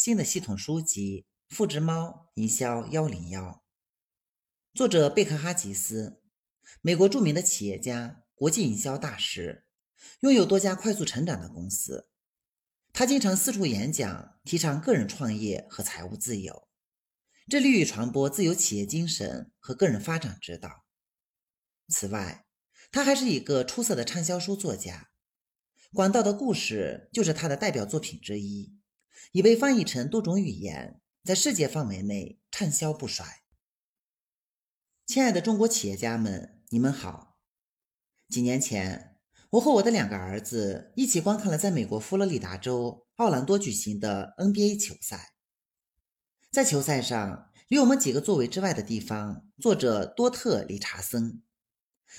[0.00, 3.42] 新的系统书籍《复制猫营销幺零幺》，
[4.72, 6.22] 作者贝克哈吉斯，
[6.80, 9.66] 美国著名的企业家、国际营销大师，
[10.20, 12.08] 拥有多家快速成长的公司。
[12.94, 16.66] 他经常四处演讲，提倡个人创业和财务自由，
[17.46, 20.86] 致力于传播自由企业精神和个人发展之道。
[21.88, 22.46] 此外，
[22.90, 25.10] 他还是一个出色的畅销书作家，
[25.94, 28.79] 《管道的故事》就是他的代表作品之一。
[29.32, 33.24] 已被翻译成多种语言，在世界范围内畅销不衰。
[35.06, 37.38] 亲爱的中国企业家们，你们好！
[38.28, 39.16] 几年前，
[39.50, 45.34] 我和我的两个儿子一起观看了在美国佛罗里达州奥兰多举行的 NBA 球赛。
[46.50, 51.42] 在球赛上，离我们几个座位之外的地方坐着多特·理查森，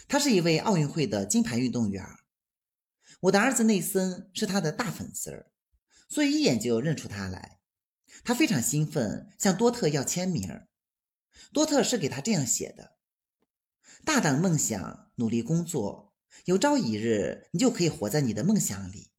[0.08, 2.06] 他是一位奥运会的金牌运动员。
[3.22, 5.51] 我的儿子内森是他的大粉丝儿。
[6.12, 7.62] 所以一眼就认出他来，
[8.26, 10.68] 他非常兴奋，向多特要签名。
[11.54, 12.98] 多特是给他这样写的
[14.04, 19.12] ：“大胆梦想，努力工作，有朝一日你就可以活在你的梦想里。”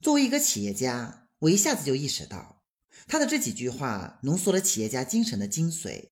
[0.00, 2.62] 作为一个企业家，我一下子就意识到，
[3.06, 6.08] 他的这几句话浓缩了企业家精神的精髓：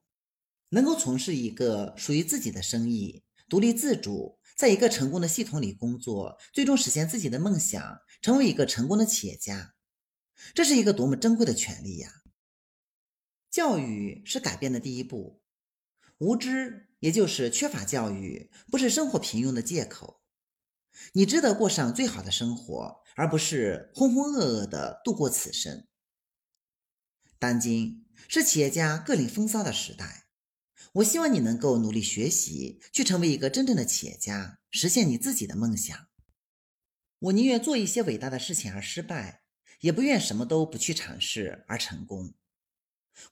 [0.69, 4.39] 能够从事一个属于自己的生意，独立自主。
[4.56, 7.97] 在一个成功的系统里工作，最终实现自己的梦想，
[8.29, 9.75] 成为一个成功的企业家，
[10.53, 12.12] 这是一个多么珍贵的权利呀！
[13.51, 15.41] 教育是改变的第一步，
[16.19, 20.21] 无知也就是缺乏教育，不是生活平庸的借口。
[21.12, 25.87] 你值得过上最好的生活，而不是浑浑噩噩的度过此生。
[27.39, 30.27] 当今是企业家各领风骚的时代。
[30.93, 36.08] 我希望你能够努力学习，去成为一个真正的企业家，实现你自己的梦想。
[37.21, 39.43] 我宁愿做一些伟大的事情而失败，
[39.81, 42.35] 也不愿什么都不去尝试而成功。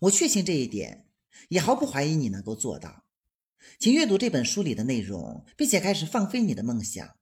[0.00, 1.08] 我确信这一点，
[1.50, 3.04] 也毫不怀疑你能够做到。
[3.78, 7.16] 请阅读这本书里的内容，并且开始放飞你的梦想。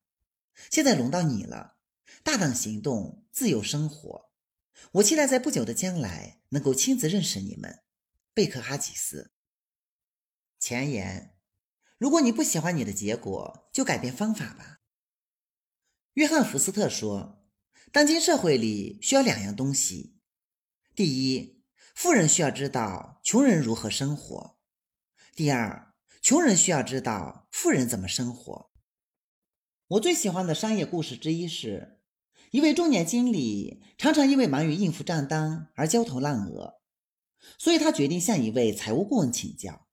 [0.70, 1.76] 现在轮到你了，
[2.22, 4.30] 大胆行动，自由生活。
[4.92, 7.80] 我期待在不久的将来能够亲自认识你们，
[8.32, 9.32] 贝克哈吉斯。
[10.58, 11.36] 前言：
[11.98, 14.80] 如果你不喜欢你的结果，就改变方法吧。
[16.14, 17.44] 约翰·福斯特说
[17.90, 20.14] ：“当今社会里需要两样东西：
[20.94, 21.60] 第一，
[21.92, 24.56] 富人需要知道穷人如何生活；
[25.34, 25.92] 第二，
[26.22, 28.70] 穷人需要知道富人怎么生活。”
[29.88, 31.98] 我最喜欢的商业故事之一是，
[32.52, 36.80] 一位中年经理常常因为忙于应付账单而焦头烂额，
[37.58, 39.88] 所以他决定向一位财务顾问请教。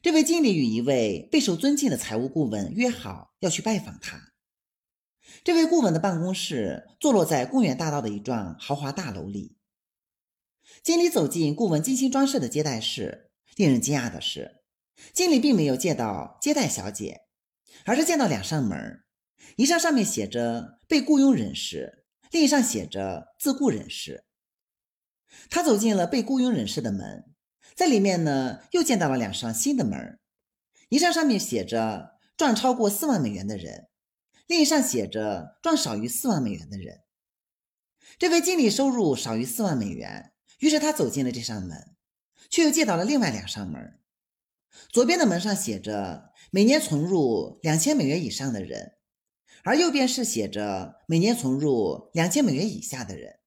[0.00, 4.27] 这位经理与一位备受尊敬的财务顾问约好要去拜访他。
[5.44, 9.56] 这位顾问的办公室坐落在公园大道的一幢豪华大楼里。
[10.82, 14.62] 经理走进顾问精心装饰的接待室，令人惊讶的是，
[15.12, 17.22] 经理并没有见到接待小姐，
[17.84, 19.02] 而是见到两扇门，
[19.56, 24.24] 一扇上面写着“被雇佣人士”，另一扇写着“自雇人士”。
[25.50, 27.24] 他走进了被雇佣人士的门。
[27.74, 30.18] 在里面呢，又见到了两扇新的门，
[30.88, 33.87] 一扇上面写着赚超过四万美元的人，
[34.48, 37.02] 另一扇写着赚少于四万美元的人。
[38.18, 41.94] 这位经理收入少于四万美元，于是他走进了这扇门，
[42.50, 44.00] 却又见到了另外两扇门。
[44.88, 48.94] 左边的门上写着每年存入两千美元以上的人，
[49.62, 53.38] 而右边是写着每年存入两千美元以下的人。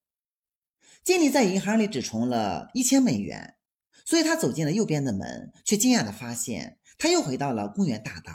[1.03, 3.55] 经理在银行里只存了一千美元。
[4.03, 8.33] 所以他走进了右边的门，却惊讶地发现，他又回到了公园大道。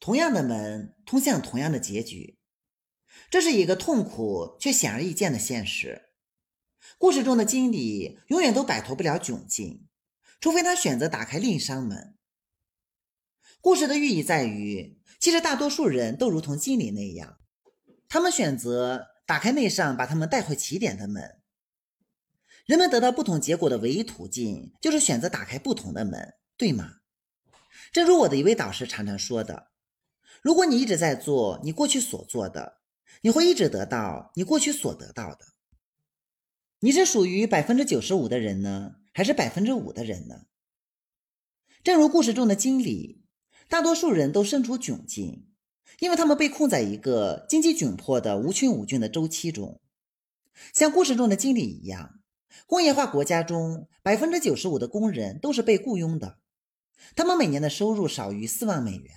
[0.00, 2.38] 同样的门通向同样的结局，
[3.30, 6.06] 这是一个痛苦却显而易见的现实。
[6.96, 9.86] 故事中的经理永远都摆脱不了窘境，
[10.40, 12.16] 除非他选择打开另一扇门。
[13.60, 17.38] 故事的寓意在于，其实大多数人都如同经理那样，
[18.08, 21.42] 他们选择打开那扇把他们带回起点的门。
[22.64, 27.00] 人们得到不同结果的唯一途径，就是选择打开不同的门，对吗？
[27.92, 29.69] 正如我的一位导师常常说的
[30.42, 32.78] ：“如果你一直在做你过去所做的，
[33.22, 35.46] 你会一直得到你过去所得到的。”
[36.82, 40.46] 你是属于百分之九十五的人呢，还是百分之五的人呢？
[41.84, 43.22] 正如故事中的经理，
[43.68, 45.46] 大多数人都身处窘境，
[45.98, 49.78] 因为他们被困在一个经济窘迫的无穷无尽的周期中，
[50.72, 52.20] 像故事中的经理一样。
[52.66, 56.38] 工业化国家中，百分之九十五的工人都是被雇佣的，
[57.14, 59.14] 他们每年的收入少于四万美元，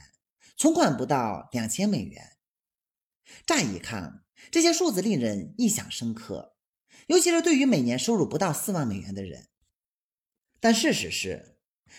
[0.56, 2.38] 存款不到两千美元。
[3.46, 6.56] 乍一看，这些数字令人印象深刻，
[7.08, 9.48] 尤其是对于每年收入不到四万美元的人。
[10.60, 11.58] 但事实是，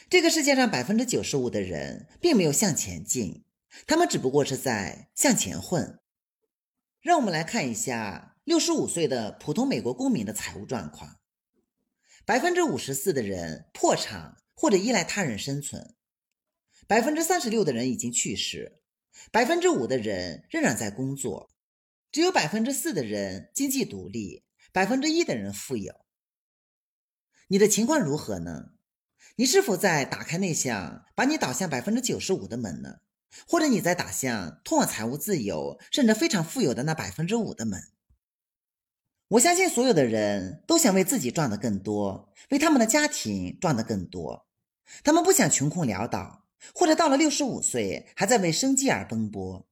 [0.09, 3.45] 这个世界上百分之九十五的人并没有向前进，
[3.87, 6.01] 他们只不过是在向前混。
[7.01, 11.19] 让我们来看一下六十五岁的普通美国公民的财务状况：
[12.25, 15.95] 百分之五十四的人破产或者依赖他人生存，
[16.87, 18.81] 百分之三十六的人已经去世，
[19.33, 21.51] 百分之五的人仍然在工作，
[22.13, 25.95] 只有百分之四的人经济独立，百分之一的人富有。
[27.49, 28.71] 你的情况如何呢？
[29.37, 32.99] 你是否在打开那扇把你导向百分之九十五的门呢？
[33.49, 37.83] 或者你在打向通往财务自由甚至非常富有的那百分之五的门？
[39.29, 44.47] 我相信所有的人都想为自己赚得更多，为他们的家庭赚得更多。
[45.03, 49.67] 他们不想穷困潦倒，或者到了六十五岁还在为生计而奔波。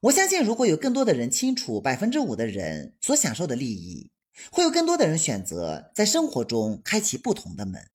[0.00, 4.10] 我相信，如果有更多的人清楚百分之五的人所享受的利益。
[4.50, 7.90] 会有更多的人选择在生活中开启不同的门。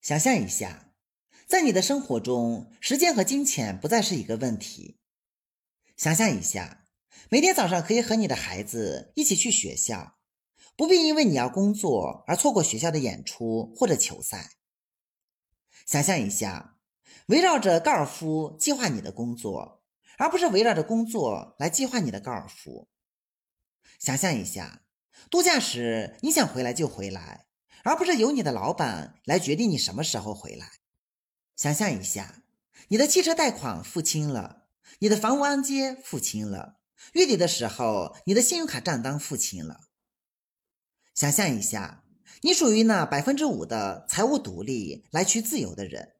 [0.00, 0.92] 想象一下，
[1.48, 4.98] 在你的生活中，时间和金钱不再是一个问题。
[5.96, 6.84] 想象一下，
[7.28, 10.16] 每天早上可以和你的孩子一起去学校，
[10.76, 14.50] 不必因为你要工作而错过学校的演出或者球赛。
[15.86, 16.76] 想象一下，
[17.26, 19.82] 围绕着高尔夫计划你的工作，
[20.18, 22.88] 而不是围绕着工作来计划你的高尔夫。
[23.98, 24.80] 想象一下。
[25.30, 27.46] 度假时，你想回来就回来，
[27.84, 30.72] 而不是由你的老板来决定你什么时候回来。
[31.54, 32.42] 想象一下，
[32.88, 34.66] 你的汽车贷款付清了，
[34.98, 36.80] 你的房屋按揭付清了，
[37.12, 39.80] 月底的时候，你的信用卡账单付清了。
[41.14, 42.01] 想象一下，
[42.44, 46.16] 你属于那百分之五的财务独立、来去自由的人。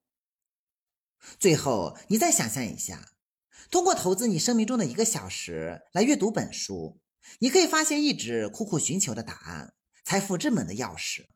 [1.40, 3.12] 最后，你再想象一下，
[3.70, 7.00] 通过投资你生命中的一个小时来阅读本书。
[7.40, 9.74] 你可以发现一直苦苦寻求的答案，
[10.04, 11.26] 财富之门的钥匙。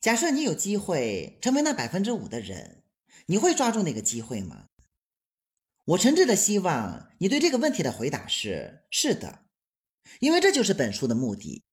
[0.00, 2.84] 假设你有机会成为那百分之五的人，
[3.26, 4.68] 你会抓住那个机会吗？
[5.84, 9.44] 我诚挚的希望你对这个问题的回答是是的，
[10.20, 11.64] 因为这就是本书的目的。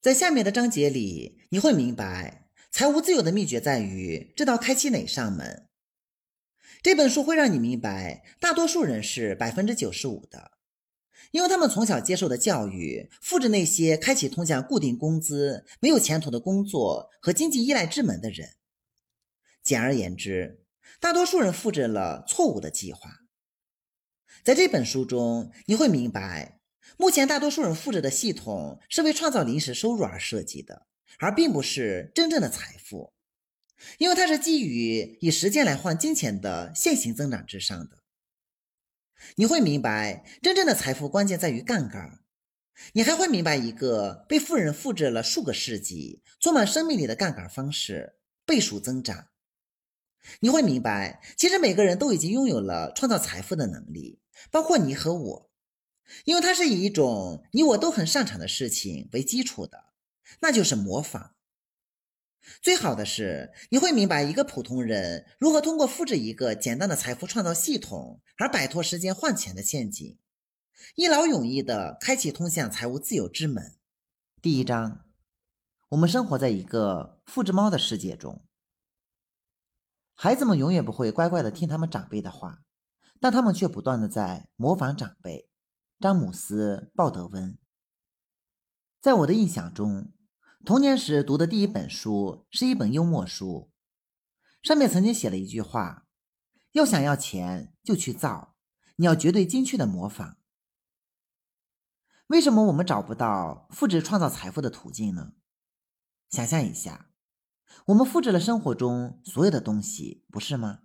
[0.00, 5.68] 在下面的章节里，你会明白财务自由的秘诀在于知道开启哪扇门。
[6.82, 10.52] 这本书会让你明白，大多数人是百分之九十五的。
[11.32, 18.54] 因为他们从小接受的教育，复制那些开启通向固定工资、没有前途的工作和经济依赖之门的人。
[19.62, 20.64] 简而言之，
[20.98, 23.10] 大多数人复制了错误的计划。
[24.42, 26.59] 在这本书中，你会明白，
[26.96, 30.86] 目前大多数人复制的系统是为创造临时收入而设计的，
[31.18, 33.12] 而并不是真正的财富，
[33.98, 37.98] 因为它是基于以时间来换金钱的线性增长之上的。
[39.36, 42.20] 你会明白，真正的财富关键在于杠杆。
[42.94, 48.14] 你还会明白一个被富人复制了数个世纪、充满生命力的杠杆方式——
[48.46, 49.26] 倍数增长。
[50.40, 54.18] 你会明白，其实每个人都已经拥有了创造财富的能力，
[54.50, 55.49] 包括你和我，
[56.24, 59.84] 因为它是以一种你我都很擅长的事情为基础的，
[60.40, 61.34] 那就是模仿。
[62.62, 70.18] 最好的是，你会明白一个普通人如何通过复制一个简单的财富创造系统而摆脱时间换钱的陷阱，
[70.94, 73.76] 一劳永逸地开启通向财务自由之门。
[74.40, 75.04] 第一章，
[75.90, 78.42] 我们生活在一个复制猫的世界中，
[80.14, 82.62] 孩子们永远不会乖乖地听他们长辈的话，
[83.20, 85.49] 但他们却不断地在模仿长辈。
[86.00, 87.58] 詹姆斯·鲍德温，
[89.02, 90.14] 在我的印象中。
[90.64, 93.70] 童年时读的第一本书是一本幽默书，
[94.62, 96.06] 上面曾经写了一句话
[96.72, 98.56] ：“要想要钱，就去造，
[98.96, 100.38] 你要绝对精确的模仿。”
[102.28, 105.34] 为什么我们找不到复制创造财富的途径呢？
[106.30, 107.10] 想象一下，
[107.88, 110.80] 我们复制了生活中所有的东西，不是吗？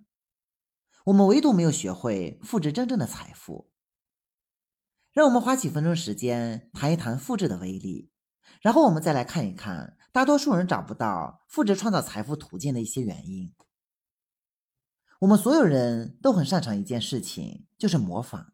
[1.06, 3.72] 我们唯独没有学会复制真正的财富。
[5.16, 8.12] 让我们花几分钟时间谈一谈复制的威力。
[8.60, 13.54] 然后我们再来看一看，大多数人找不到复制创造财富途径的一些原因。
[15.22, 18.52] 我们所有人都很擅长一件事情，就是模仿。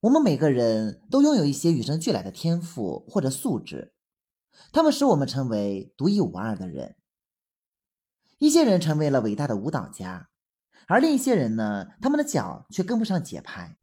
[0.00, 3.94] 我们每个人都拥有一些与生俱来的天赋或者素质，
[4.72, 6.96] 他们使我们成为独一无二的人。
[8.38, 10.30] 一些人成为了伟大的舞蹈家，
[10.88, 13.78] 而另一些人呢，他们的脚却跟不上节拍。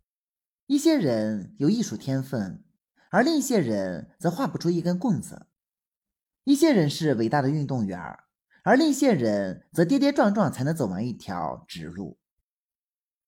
[0.69, 2.63] 一些人有艺术天分。
[3.09, 5.47] 而另一些人则画不出一根棍子，
[6.43, 7.99] 一些人是伟大的运动员，
[8.63, 12.19] 而另一些人则跌跌撞撞才能走完一条直路。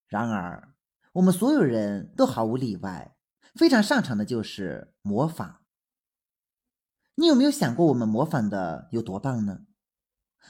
[0.05, 0.75] 然而，
[1.13, 3.15] 我们所有人都毫无例外，
[3.55, 5.61] 非常擅长的就是模仿。
[7.15, 9.61] 你有没有想过，我们模仿的有多棒呢？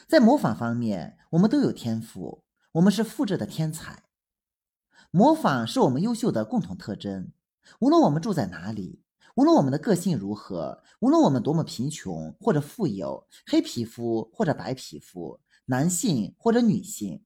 [0.10, 2.44] 在模仿方面，我们都有天赋，
[2.74, 4.04] 我们是复制的天才。
[5.12, 7.34] 模仿是我们优秀的共同特征。
[7.80, 9.04] 无论我们住在哪里，
[9.36, 17.26] 无论我们的个性如何，无论我们多么贫穷或者富有，黑皮肤或者白皮肤，男性或者女性，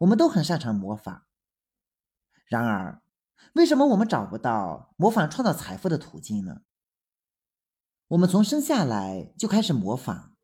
[0.00, 1.24] 我们都很擅长模仿。
[2.46, 3.02] 然而，
[3.54, 6.60] 为什么我们找不到模仿创造财富的途径呢？
[8.08, 10.34] 我们从生下来就开始模仿，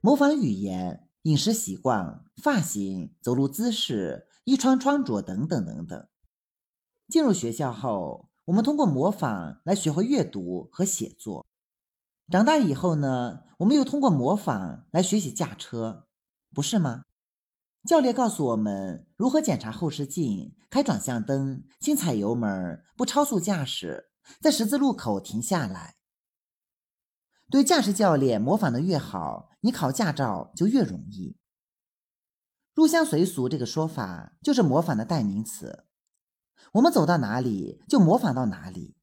[0.00, 6.08] 模仿语言、饮食习惯、发型、走路姿势、衣穿穿着等等等等。
[7.08, 11.46] 进入学校后，我们通过模仿来学会阅读和写作。
[12.28, 16.08] 长大以后呢，我们又通过模仿来学习驾车，
[16.52, 17.04] 不是吗？
[17.84, 24.10] 教练告诉我们如何检查后视镜、开转向灯、轻踩油门、不超速驾驶、
[24.40, 25.94] 在十字路口停下来。
[27.48, 31.36] 对驾驶教练模仿的越好，你考驾照就越容易。
[32.74, 35.84] 入乡随俗这个说法就是模仿的代名词。
[36.76, 38.96] 我们走到哪里就模仿到哪里，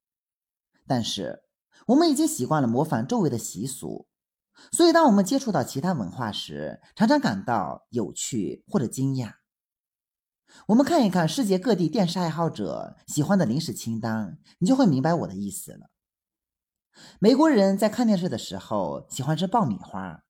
[0.86, 1.42] 但是
[1.88, 4.06] 我们已经习惯了模仿周围的习俗，
[4.70, 9.34] 所以当我们接触到其他文化时，常常感到有趣或者惊讶。
[10.68, 15.90] 我们看一看世界各地电视爱好者喜欢的零食清单，你就会明白我的意思了。
[17.18, 20.22] 美国人在看电视的时候喜欢吃爆米花，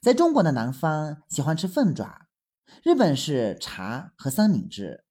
[0.00, 2.28] 在中国的南方喜欢吃凤爪，
[2.84, 5.06] 日本是茶和三明治。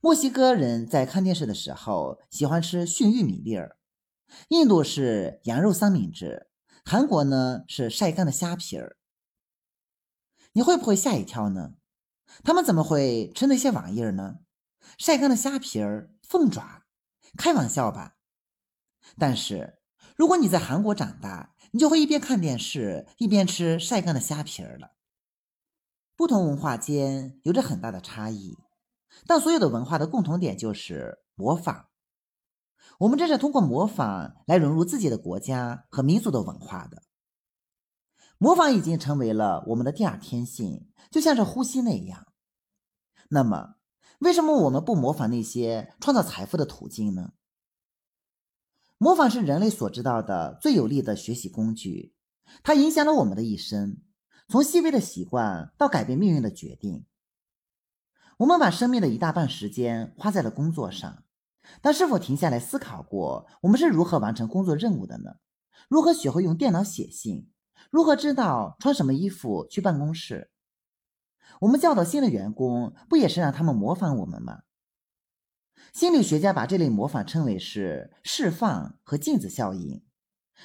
[0.00, 3.76] 墨西哥人在看电视的时候喜欢吃熏玉米粒儿，
[4.48, 6.48] 印度是羊肉三明治，
[6.84, 8.96] 韩国呢是晒干的虾皮儿。
[10.52, 11.74] 你会不会吓一跳呢？
[12.44, 14.40] 他们怎么会吃那些玩意儿呢？
[14.98, 16.84] 晒干的虾皮儿、凤爪，
[17.36, 18.16] 开玩笑吧？
[19.18, 19.78] 但是
[20.16, 24.92] 如果你在韩国长大，你就会一边看电视一边吃晒干的虾皮儿了。
[26.16, 28.58] 不同文化间有着很大的差异。
[29.26, 31.86] 但所有的文化的共同点就是模仿。
[32.98, 37.02] 我们正是通过模仿来融入自己的国家和民族的文化的。
[38.38, 42.26] 模仿已经成为了我们的第二天性，就像是呼吸那样。
[43.28, 43.76] 那么，
[44.20, 47.32] 为什么我们不模仿那些创造财富的途径呢？
[48.98, 52.14] 模仿是人类所知道的最有力的学习工具，
[52.62, 53.98] 它影响了我们的一生，
[54.48, 57.06] 从细微的习惯到改变命运的决定。
[58.40, 61.24] 我们把生命的一大半时间花在了工作上，
[61.82, 65.34] 但是否停下来思考过我们是如何完成工作任务的呢？
[65.90, 67.50] 如何学会用电脑写信？
[67.90, 70.50] 如何知道穿什么衣服去办公室？
[71.60, 74.62] 我们教导新的员工，不也是让他们模仿我们吗？
[75.92, 80.02] 心理学家把这类模仿称为是释放和镜子效应，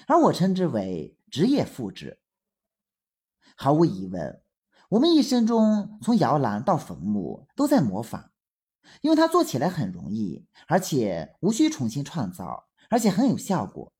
[0.07, 2.21] 而我称之为职业复制。
[3.57, 4.44] 毫无疑问。
[4.89, 8.25] 我们一生中，从摇篮到坟墓，都在模仿，
[9.01, 13.91] 因为它做起来很容易，而且无需重新创造，而且很有效果。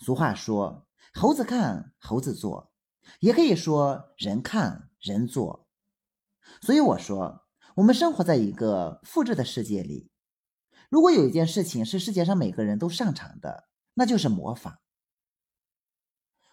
[0.00, 2.72] 俗话说：“猴子看，猴子做”，
[3.20, 5.66] 也可以说“人看，人做”。
[6.62, 10.10] 所以我说，我们生活在一个复制的世界里。
[10.88, 14.78] 如果有一件事情是世界上每个人都擅长的，那就是模仿。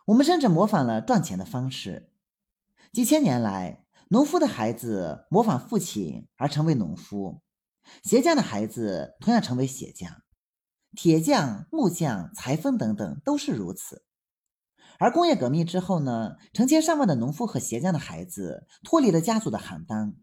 [0.05, 2.12] 我们甚至模仿了赚钱的方式。
[2.93, 7.41] 几千年来，农夫的孩子模仿父亲而成为农夫，
[8.03, 10.21] 鞋匠的孩子同样成为鞋匠，
[10.95, 14.05] 铁匠、木匠、裁缝等等都是如此。
[14.99, 20.13] 而工业革命之后呢，成千上万的农夫和鞋匠的孩子脱离了家族的行当，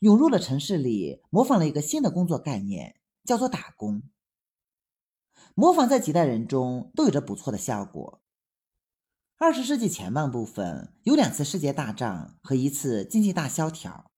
[0.00, 4.02] 涌入了城市里，模仿了一个新的工作概念，叫做打工。
[5.54, 8.22] 模仿在几代人中都有着不错的效果。
[9.38, 14.10] 二十世纪前半部分有两次世界大战和一次经济大萧条，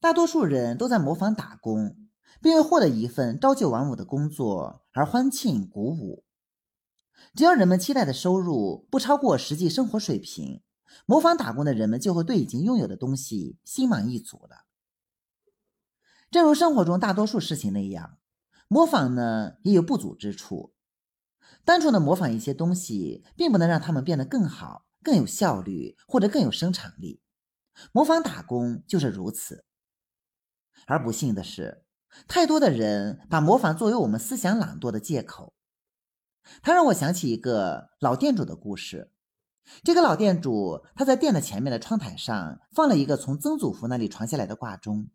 [0.00, 1.96] 大多数人都在模仿打工，
[2.42, 6.24] 并为获得一份朝九晚五的工作而欢庆鼓舞。
[7.36, 10.62] 只要人们期待的收入不超过实际生活水平，
[11.06, 14.64] 模仿打工的人们就会对已经拥有的东西心满意足了。
[16.32, 18.18] 正如生活中大多数事情那样，
[18.66, 20.73] 模仿呢也有不足之处。
[21.64, 27.20] 单纯的模仿一些东西，并不能让他们变得更好、更有效率或者更有生产力。
[27.92, 29.64] 模仿打工就是如此。
[30.86, 31.84] 而不幸的是，
[32.28, 35.54] 太多的人把模仿作为我们思想懒惰的借口。
[36.62, 39.10] 他让我想起一个老店主的故事。
[39.82, 45.08] 这个老店主他在店的前面的窗台上放了一个从曾祖父那里传下来的挂钟。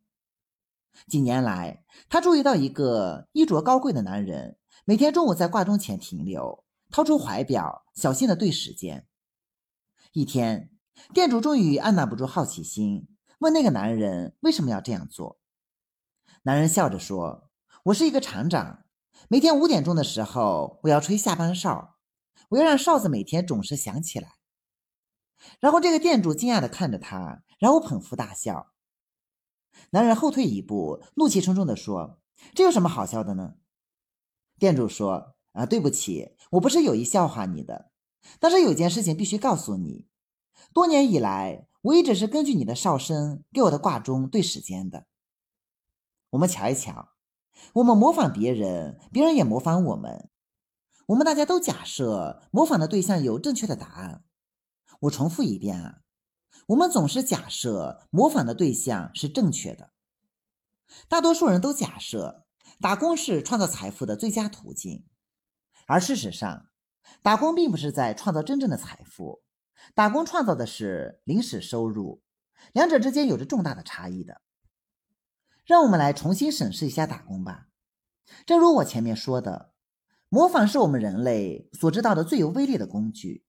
[1.07, 4.57] 几年来，他注意到一个衣着高贵的男人。
[4.89, 9.05] 每天中午在挂钟前停留，掏出怀表，小心的对时间。
[10.13, 10.71] 一天，
[11.13, 15.39] 店主终于按捺不住好奇心，问那个男人为什么要这样做。
[16.41, 17.51] 男人笑着说
[17.85, 18.85] ：“我是一个厂长，
[19.27, 21.97] 每天五点钟的时候，我要吹下班哨，
[22.49, 24.37] 我要让哨子每天准时响起来。”
[25.61, 28.71] 然后这个店主惊讶的看着他，然后捧腹大笑。
[29.91, 32.19] 男人后退一步，怒气冲冲的说
[32.55, 33.53] ：“这有什么好笑的呢？”
[34.59, 37.91] 店主说：“啊，对不起，我不是有意笑话你的，
[38.39, 40.05] 但是有件事情必须告诉你。
[40.73, 45.05] 多年以来，我一直是根据你的哨声给我的挂钟对时间的。
[46.31, 47.13] 我们瞧一瞧，
[47.75, 50.29] 我们模仿别人，别人也模仿我们。
[51.07, 54.23] 我们大家都假设模仿的对象有正确的答案。
[55.01, 56.01] 我重复一遍啊，
[56.67, 59.93] 我们总是假设模仿的对象是正确的。
[61.07, 62.45] 大多数人都假设。”
[62.81, 65.05] 打工是创造财富的最佳途径，
[65.85, 66.67] 而事实上，
[67.21, 69.43] 打工并不是在创造真正的财富，
[69.93, 72.21] 打工创造的是临时收入，
[72.71, 74.39] 两者之间有着重大的差异的。
[75.65, 77.67] 让我们来重新审视一下打工吧。
[78.45, 79.73] 正如我前面说的，
[80.29, 83.43] 模仿是我们人类所知道的最有威力的工具，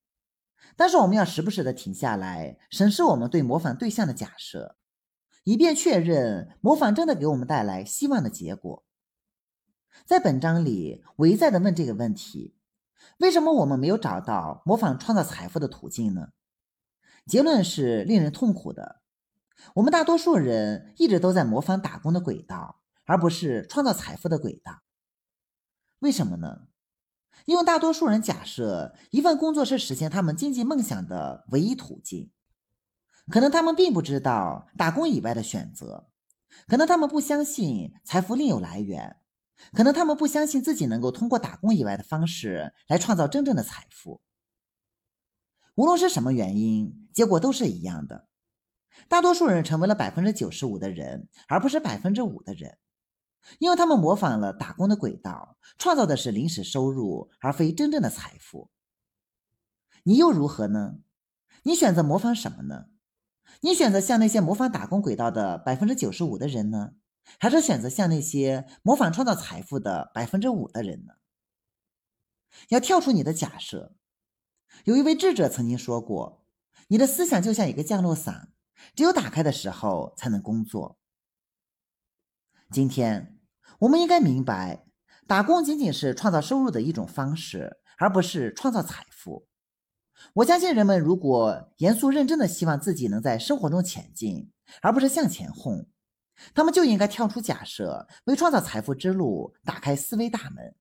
[0.75, 4.76] 但是我们要时不时的停下来审视我们对模仿对象的假设，
[5.44, 8.84] 以便确认模仿真的给我们带来希望的结果。
[10.06, 12.56] 在本章里，我一再的问这个问题：
[13.18, 16.28] 为什么我们没有找到模仿创造财富的途径呢？
[17.26, 19.02] 结论是令人痛苦的。
[19.75, 24.80] 我们大多数人一直都在模仿打工的轨道，而不是创造财富的轨道。
[25.99, 26.62] 为什么呢？
[27.44, 32.30] 因为大多数人假设一份工作是实现他们经济梦想的唯一途径，
[33.30, 36.09] 可能他们并不知道打工以外的选择，
[36.66, 39.19] 可能他们不相信财富另有来源。
[39.73, 44.21] 可能他们不相信自己能够通过打工以外的方式来创造真正的财富。
[45.75, 48.27] 无论是什么原因，结果都是一样的。
[49.09, 52.77] 大多数人成为了百分之九十五的人，而不是百分之五的人，
[53.59, 58.70] 因为他们模仿了打工的轨道，创造的是临时收入，而非真正的财富。
[60.03, 60.96] 你又如何呢？
[61.62, 62.87] 你选择模仿什么呢？
[63.61, 66.92] 你选择像那些模仿打工轨道的百分之九十五的人呢？
[67.38, 71.14] 还是选择像那些模仿创造财富的百分之五的人呢？
[72.69, 73.95] 要跳出你的假设。
[74.85, 76.45] 有一位智者曾经说过
[76.88, 78.53] ：“你的思想就像一个降落伞，
[78.95, 80.99] 只有打开的时候才能工作。”
[82.71, 83.38] 今天
[83.81, 84.87] 我们应该明白，
[85.27, 89.49] 打工仅仅是创造收入的一种方式，而不是创造财富。
[90.35, 95.88] 我相信人们如果严肃认真的希望自己能在生活中前进，而不是向前轰。
[96.55, 100.74] 他们就应该跳出假设，为创造财富之路打开思维大门。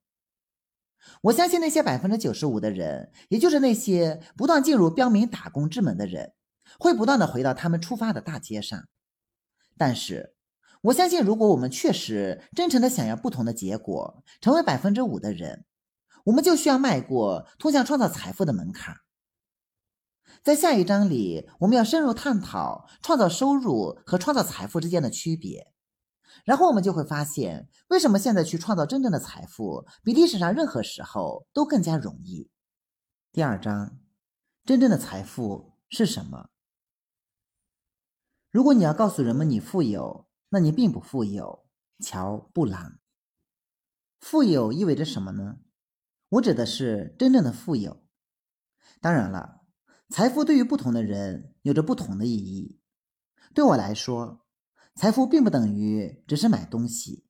[1.22, 6.34] 我相信那些百分之九十五的人，也就是那些不断进入标明打工之门的人，
[6.78, 8.84] 会不断的回到他们出发的大街上。
[9.78, 10.36] 但是，
[10.82, 15.66] 我相信，如果我们确实真诚的想要不同的结果，成为百分之五的人，
[16.26, 18.96] 我们就需要迈过通向创造财富的门槛。
[20.42, 25.72] 在下一章里，我们要深入探讨创造收入和创造财富之间的区别，
[26.46, 32.50] 然后我们就会发现，为什么现在去创造真正的财富，比历史上任何时候都更加容易。
[33.34, 34.00] 第二章，
[34.64, 36.50] 真正的财富是什么？
[38.50, 41.66] 如果你要告诉人们你富有，那你并不富有。
[42.00, 42.98] 乔布朗。
[44.22, 45.58] 富有意味着什么呢？
[46.30, 48.06] 我指的是真正的富有。
[49.02, 49.59] 当然了。
[50.10, 52.80] 财富对于不同的人有着不同的意义。
[53.54, 54.46] 对我来说，
[54.96, 57.26] 财富并不等于只是买东西，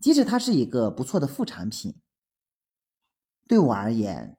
[0.00, 2.00] 即使它是一个不错的副产品。
[3.46, 4.36] 对我而言，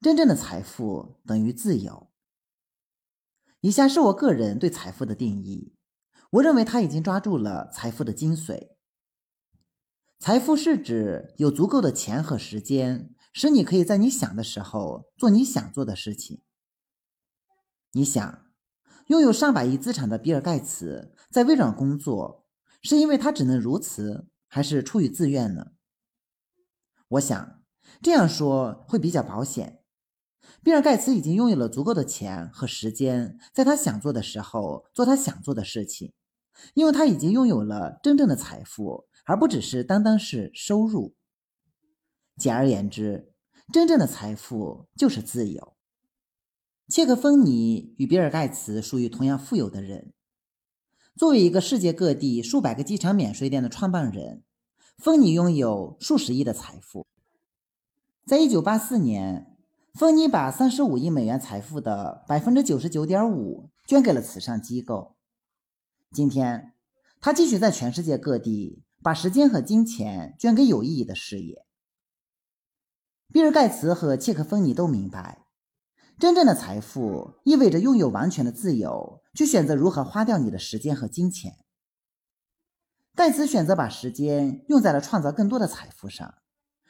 [0.00, 2.10] 真正的财富等于自由。
[3.60, 5.74] 以下是我个人对财富的定义。
[6.30, 8.70] 我认为他已经抓住了财富的精髓。
[10.18, 16.42] 财富是指有足够的钱和时间，使你可以在你想的时候做你想做的事情。
[17.96, 18.42] 你想，
[19.06, 22.46] 拥有上百亿资产的比尔·盖茨在微软工作，
[22.82, 25.68] 是因为他只能如此，还是出于自愿呢？
[27.08, 27.62] 我想
[28.02, 29.80] 这样说会比较保险。
[30.62, 36.12] 比尔·盖茨已经拥有了足够的钱和时间，在他想做的时候做他想做的事情，
[36.74, 41.14] 因为他已经拥有了真正的财富，而不只是单单是收入。
[42.36, 43.32] 简而言之，
[43.72, 45.75] 真正的财富就是自由。
[46.88, 50.12] 切克芬尼与比尔·盖茨属于同样富有的人。
[51.16, 54.44] 作为一个世界各地数百个机场免税店的创办人，
[54.96, 57.04] 芬尼拥有数十亿的财富。
[58.24, 59.56] 在一九八四年，
[59.94, 65.16] 芬尼把三十五亿美元财富的百分之九十九点五捐给了慈善机构。
[66.12, 66.72] 今天，
[67.20, 71.64] 他继续在全世界各地把时间和金钱捐给有意义的事业。
[73.32, 75.45] 比尔·盖茨和切克·芬尼都明白，
[76.18, 81.56] 真正的财富意味着拥有完全的自由，去选择如何花掉你的时间和金钱。
[83.14, 86.34] 盖茨选择把时间用在了创造更多的财富上。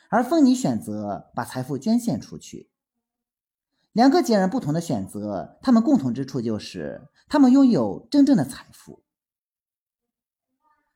[0.09, 2.71] 而芬妮选择把财富捐献出去。
[3.93, 9.03] 两个截然不同的选择，他们共同之处就是他们拥有真正的财富。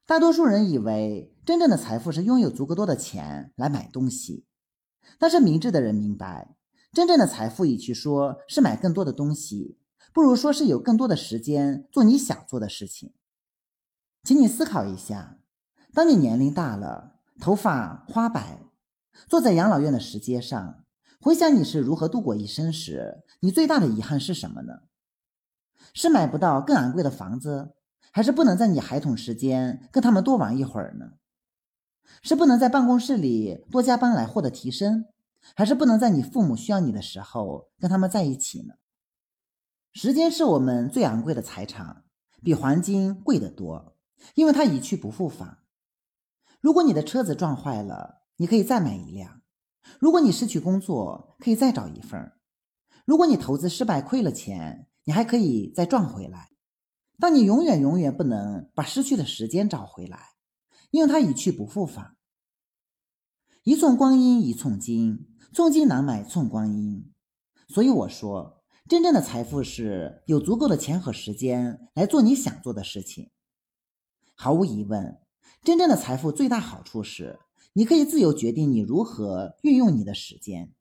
[0.07, 4.47] 大多数人以为真正的财富是拥有足够多的钱来买东西，
[5.19, 6.57] 但是明智的人明白，
[6.93, 9.79] 真正的财富与其说是买更多的东西，
[10.13, 13.13] 不如说是有更多的时间做你想做的事情。
[14.25, 15.39] 请你思考一下，
[15.95, 18.63] 当你年龄大了，头发花白。
[19.29, 20.85] 坐在养老院的石阶上，
[21.21, 24.81] 回想你是如何度过一生时，你最大的遗憾是什么呢？
[25.95, 27.75] 是买不到更昂贵的房子，
[28.11, 31.13] 还是不能在你孩童时间跟他们多玩一会儿呢？
[32.23, 35.05] 是不能在办公室里多加班来获得提升，
[35.55, 38.75] 还是不能在你父母需要你的时候跟他们在一起呢？
[39.93, 42.05] 时间是我们最昂贵的财产，
[42.43, 43.97] 比黄金贵得多，
[44.35, 45.59] 因为它一去不复返。
[46.61, 49.43] 如果你的车子撞坏了，你可以再买一辆。
[49.99, 52.33] 如果你失去工作，可以再找一份。
[53.05, 56.51] 如果你投资失败亏了钱，你还可以再赚回来。
[57.19, 60.35] 但你永远永远不能把失去的时间找回来，
[60.91, 62.17] 因为它一去不复返。
[63.63, 67.13] 一寸光阴一寸金，寸金难买寸光阴。
[67.69, 73.31] 所以我说，真正的财富是有足够的钱和时间来做你想做的事情。
[74.35, 75.19] 毫无疑问，
[75.63, 77.39] 真正的财富最大好处是。
[77.73, 80.73] 你可以自由决定你如何运用你的时间。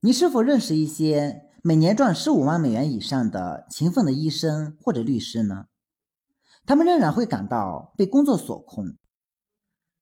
[0.00, 5.66] 你是否认识一些每年赚十五万美元以上的勤奋的医生或者律师呢？
[6.64, 8.96] 他们仍然会感到被工作所控。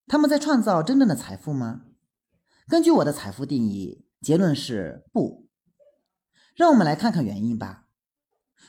[0.06, 1.82] 他们在创造真正的财富吗？
[2.68, 5.46] 根据我的财富定义，结论是不。
[6.56, 7.86] 让我们来看看原因吧。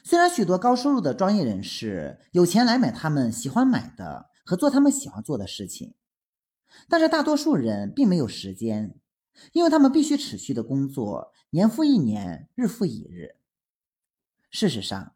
[0.03, 5.95] 虽然许多高收入的专业人士有钱来买他们喜欢买的和做他们喜欢做的事情。
[6.87, 8.93] 但是大多数人并没有时间，
[9.51, 13.37] 因为他们必须持续的工作，年复一年，日复一日。
[14.51, 15.15] 事实上，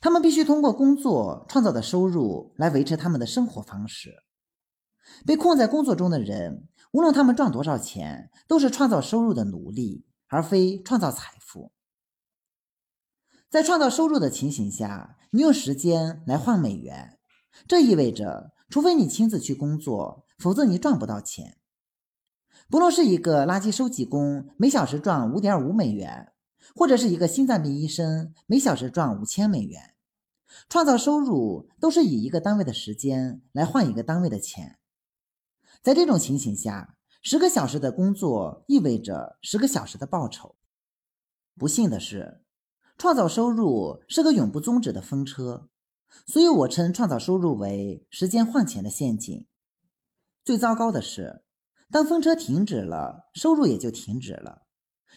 [0.00, 4.22] 他们必须通过工作创造的收入来维持他们的生活方式。
[5.26, 11.72] 被困在工作中的人，无论他们赚多少钱，都是创造收入的奴隶，而非创造财富。
[13.48, 17.18] 在创造收入的情形下，你用时间来换美元，
[17.68, 20.26] 这意味着，除非你亲自去工作。
[20.40, 21.58] 否则你赚不到钱。
[22.70, 26.32] 不论是一个垃圾收集工，每小时赚五点五美元，
[26.74, 29.94] 或者是一个心脏病医生，每小时赚五千美元，
[30.70, 34.78] 创造收入都是以一个单位的时间来换一个单位的钱。
[35.82, 40.56] 在这种情形下，十个小时的工作意味着十个小时的报酬。
[41.56, 42.42] 不幸的是，
[42.98, 45.70] 创造收入是个永不终止的风车，
[46.26, 49.46] 所以我称创造收入为时间换钱的陷阱。
[50.44, 51.42] 最糟糕的是，
[51.90, 54.62] 当风车停止了，收入也就停止了。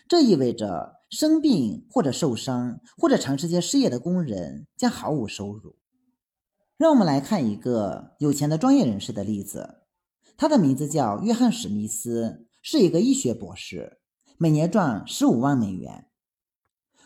[0.07, 5.75] 这意味着生病或者受伤或者长时间失业的工人将毫无收入。
[6.77, 9.82] 让我们来看一个有钱的专业人士的例子，
[10.37, 13.99] 他的名字叫约翰·史密斯，是一个医学博士，
[14.37, 16.07] 每年赚十五万美元。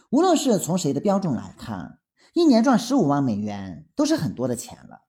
[0.10, 2.00] 无论是从谁的标准来看，
[2.34, 5.02] 一年赚十五万美元都是很多的钱了。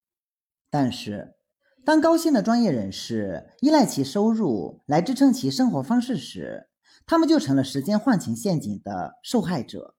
[0.70, 1.36] 但是，
[1.84, 6.68] 当高薪的专业人士依赖其收入来支撑其生活方式时，
[7.06, 9.94] 他们就成了时间换钱陷阱的受害者。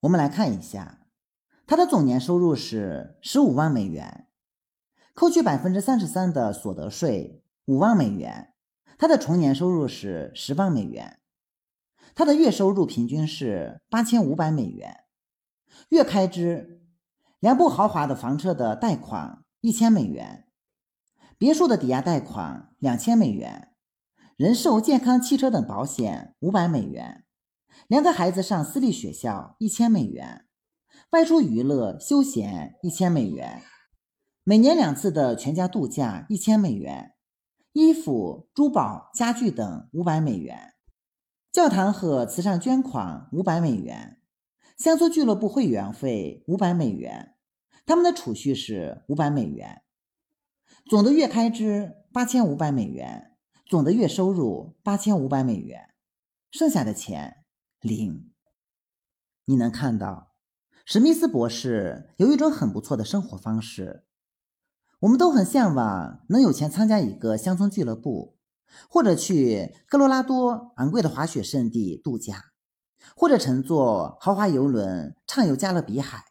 [0.00, 1.06] 我们来看一下，
[1.66, 4.27] 他的总年收入是十五万美元，
[5.18, 8.52] 扣去百分之三十三的所得税，五万美元，
[8.96, 11.18] 他的纯年收入是十万美元，
[12.14, 14.98] 他的月收入平均是八千五百美元，
[15.88, 16.84] 月开支
[17.40, 20.46] 两部豪华的房车的贷款一千美元。
[21.36, 23.72] 别墅的抵押贷款两千美元，
[24.36, 27.24] 人寿、健康、汽车等保险五百美元，
[27.88, 30.46] 两个孩子上私立学校一千美元，
[31.10, 33.64] 外出娱乐休闲一千美元，
[34.48, 37.12] 每年两次的全家度假一千美元，
[37.74, 40.72] 衣服、珠宝、家具等五百美元，
[41.52, 44.22] 教堂和慈善捐款五百美元，
[44.78, 47.34] 乡村俱乐部会员费五百美元，
[47.84, 49.82] 他们的储蓄是五百美元。
[50.86, 55.90] 总的月开支八千五百美元，总的月收入八千五百美元，
[56.50, 57.44] 剩下的钱
[57.82, 58.32] 零。
[59.44, 60.32] 你能看到，
[60.86, 64.06] 史密斯博士有一种很不错的生活方式。
[65.00, 68.36] 我们都很向往能有钱参加一个乡村俱乐部，
[68.90, 72.46] 或者去科罗拉多昂贵的滑雪胜地度假，
[73.14, 76.24] 或者乘坐豪华游轮畅游加勒比海。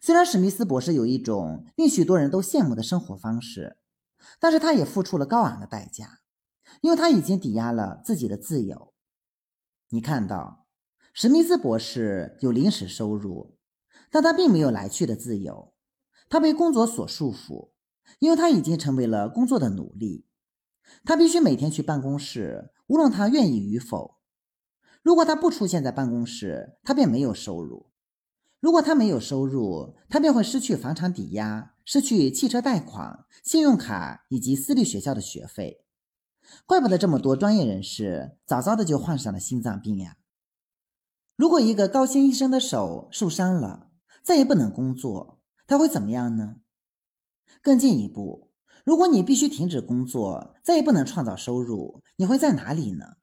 [0.00, 3.76] 虽然史密斯博士有一种令许多人都羡慕的生活方式，
[4.40, 6.18] 但是他也付出了高昂的代价，
[6.80, 8.92] 因为他已经抵押了自己的自由。
[9.90, 10.66] 你看到，
[11.14, 13.56] 史密斯博士有临时收入，
[14.10, 15.72] 但他并没有来去的自由。
[16.28, 17.70] 他被工作所束缚，
[18.18, 20.26] 因为他已经成为了工作的奴隶。
[21.04, 24.16] 他必须每天去办公室，无论他愿意与否。
[25.02, 27.90] 如果他不出现在办公室，他便没有收入。
[28.60, 35.84] 如果他没有收入，他便会失去房产抵押，失去汽车贷款、信用卡以及私立学校的学费。
[36.66, 40.16] 怪不得这么多专业人士早早的就患上了心脏病呀！
[41.36, 43.90] 如果一个高薪医生的手受伤了，
[44.22, 45.37] 再也不能工作。
[45.68, 46.56] 他会怎么样呢？
[47.62, 48.50] 更进一步，
[48.84, 53.18] 如果你必须停止工作，再也不能创造收入，你会在哪里呢？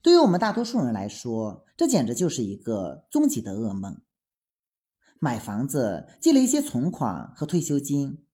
[0.00, 4.00] 对于我们大多数人来说，这简直就是一个终极的噩梦。
[5.18, 8.24] 买房子，积累一些存款和退休金，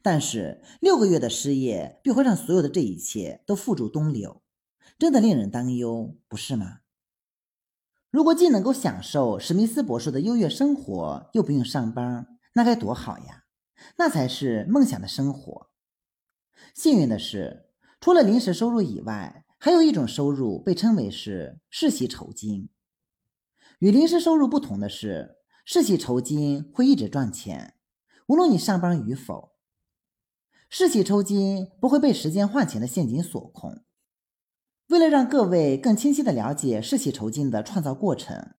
[0.00, 4.42] 但是六个月的失业便会让所有的这一切都付诸东流，
[4.98, 6.78] 真的令人担忧，不是吗？
[8.10, 13.44] 如果既能够享受史密斯博士的优越生活，又不用上班，那该多好呀！
[13.98, 15.70] 那才是梦想的生活。
[16.74, 22.68] 幸运的是，除了临时收入以外，还有一种收入被称为是世袭酬金。
[23.78, 27.74] 与临时收入不同的是，世袭酬金会一直赚钱，
[28.26, 29.52] 无论你上班与否。
[30.68, 33.84] 世袭酬金不会被时间换钱的陷阱所控。
[34.88, 38.56] 为了让各位更清晰地了解世袭酬金的创造过程，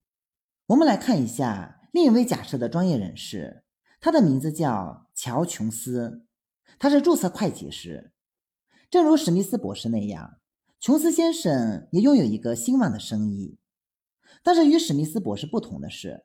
[0.68, 3.66] 我们来看一下另一位假设的专业人士。
[4.02, 6.26] 他的名字叫乔·琼斯，
[6.78, 8.14] 他是注册会计师。
[8.90, 10.40] 正如史密斯博士那样，
[10.80, 13.58] 琼斯先生也拥有一个兴旺的生意。
[14.42, 16.24] 但是与史密斯博士不同的是，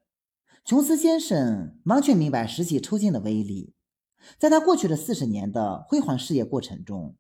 [0.64, 3.74] 琼斯先生完全明白实习抽筋的威力。
[4.38, 7.16] 在他过去的四十年的辉煌事业过程中，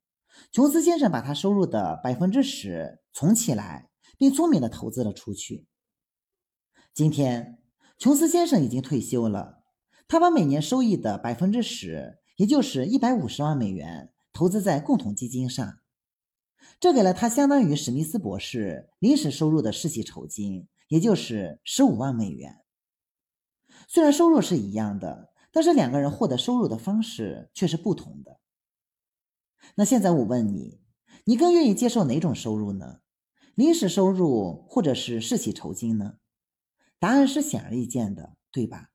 [0.52, 5.66] 琼斯先生把他收入的百分之十存起来，并聪明地投资了出去。
[6.94, 7.58] 今天，
[7.98, 9.63] 琼斯先生已经退休了。
[10.06, 15.78] 他把每年收益的百分之十，也就是一百五十万美元，投资在共同基金上，
[16.78, 22.60] 这给了他相当于史密斯博士临时收入的世袭酬金，也就是十五万美元。
[23.88, 28.40] 虽然收入是一样的，但是两个人获得收入的方式却是不同的。
[29.76, 30.80] 那现在我问你，
[31.24, 33.00] 你更愿意接受哪种收入呢？
[33.54, 36.18] 临时收入或者是世袭酬金呢？
[36.98, 38.90] 答案是显而易见的，对吧？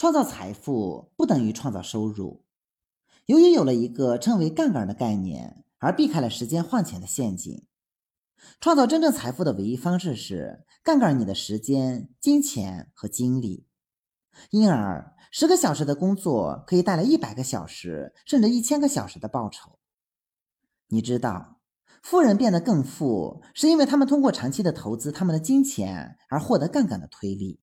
[0.00, 2.42] 创造财富不等于创造收入。
[3.26, 7.66] 由于有了一个称为杠杆的概念，而避开了时间换钱的陷阱。
[8.62, 13.66] 创造真正财富的唯一方式是杠杆你的时间、金钱和精力。
[14.48, 19.78] 因而，十个小时的工作可以带来一百个小时甚至一千个小时的报酬。
[20.88, 21.60] 你知道，
[22.02, 27.60] 富人变得更富，是因为他们通过长期的投资他们的金钱而获得杠杆的推力。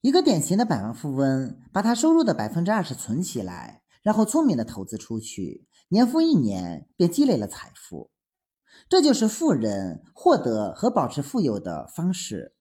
[0.00, 8.12] 一个典型的百万富翁，把他收入的百分之二十存起来，然后聪明的投资出去，年复一年便积累了财富。
[8.88, 12.54] 这就是富人获得和保持富有的方式，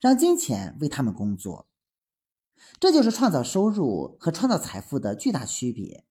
[0.00, 1.66] 让金钱为他们工作。
[2.78, 6.06] 这就是创造收入和创造财富的巨大区别。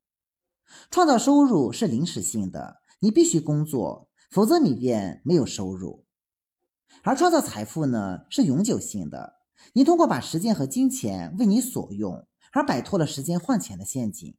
[0.91, 6.03] 创造收入是临时性的，你必须工作，否则你便没有收入；
[7.03, 9.42] 而创造财富呢，是永久性的。
[9.71, 14.35] 你通过把时间和金钱为你所用，而摆脱了时间换钱的陷阱。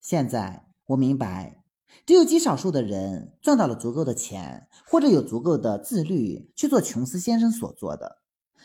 [0.00, 1.62] 现在我明白，
[2.06, 8.22] 只有极少数的人赚到了足够的钱，或者有足够的自律去做琼斯先生所做的，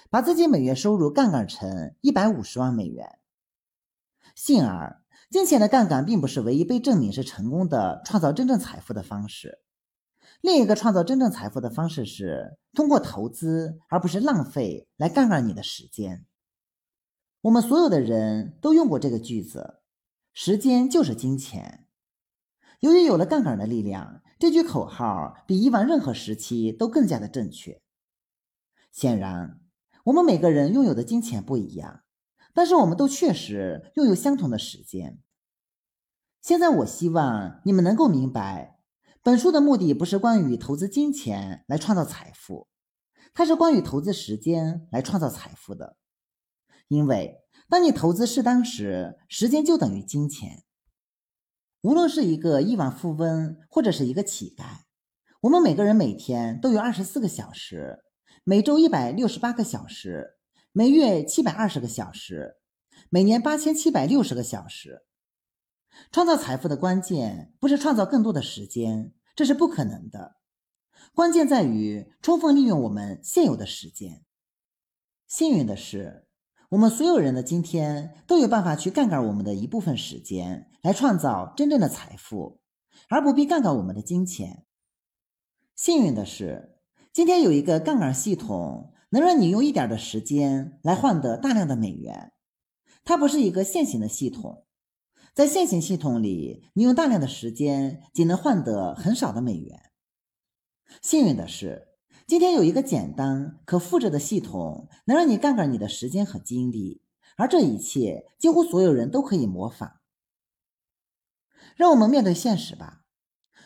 [0.10, 3.20] 把自己每月收入杠杆成一百五十万美元。
[4.36, 9.60] 幸而，金钱的杠杆并不是唯一被证明是成功的创造真正财富的方式。
[10.46, 16.24] 另一个创造真正财富的方式是通过投资，而不是浪费来杠杆你的时间。
[17.42, 19.80] 我们所有的人都用过这个句子
[20.36, 21.88] ：“时间就是金钱。”
[22.82, 27.82] 由于有了杠杆的力量，这句口号比以往任何时期都更加的正确。
[28.92, 29.60] 显然，
[30.04, 32.02] 我们每个人拥有的金钱不一样，
[32.54, 35.18] 但是我们都确实拥有相同的时间。
[36.40, 38.75] 现在我希望你们能够明白，
[39.26, 42.68] 本书的目的不是关于投资金钱来创造财富，
[43.34, 45.98] 它是关于投资时间来创造财富的。
[46.90, 50.64] 因为当你投资适当时，时间就等于金钱。
[51.82, 54.82] 无论是一个亿万富翁，或者是一个乞丐，
[55.42, 58.04] 我们每个人每天都有二十四个小时，
[58.44, 60.36] 每周一百六十八个小时，
[60.72, 62.58] 每月七百二十个小时，
[63.10, 65.05] 每年八千七百六十个小时。
[66.12, 70.36] 创造财富的关键不是创造更多的时间，这是不可能的。
[71.14, 74.24] 关键在于充分利用我们现有的时间。
[75.28, 76.24] 幸运的是。
[76.70, 82.60] 我们所有人的今天都有办法去杠杆我们的一部分时间，来创造真正的财富，
[83.08, 84.66] 而不必杠杆我们的金钱。
[85.76, 86.80] 幸运的是，
[87.14, 92.34] 今天有一个杠杆系统，能让你用一点的时间来换得大量的美元。
[93.06, 94.65] 它不是一个现行的系统，
[95.36, 99.92] 在线性系统里，你用大量的时间仅能换得很少的美元。
[101.02, 101.90] 幸运的是。
[102.26, 107.04] 今天有一个简单可复制的系统，能让你杠杆你的时间和精力，
[107.38, 110.00] 而这一切几乎所有人都可以模仿。
[111.76, 113.04] 让我们面对现实吧，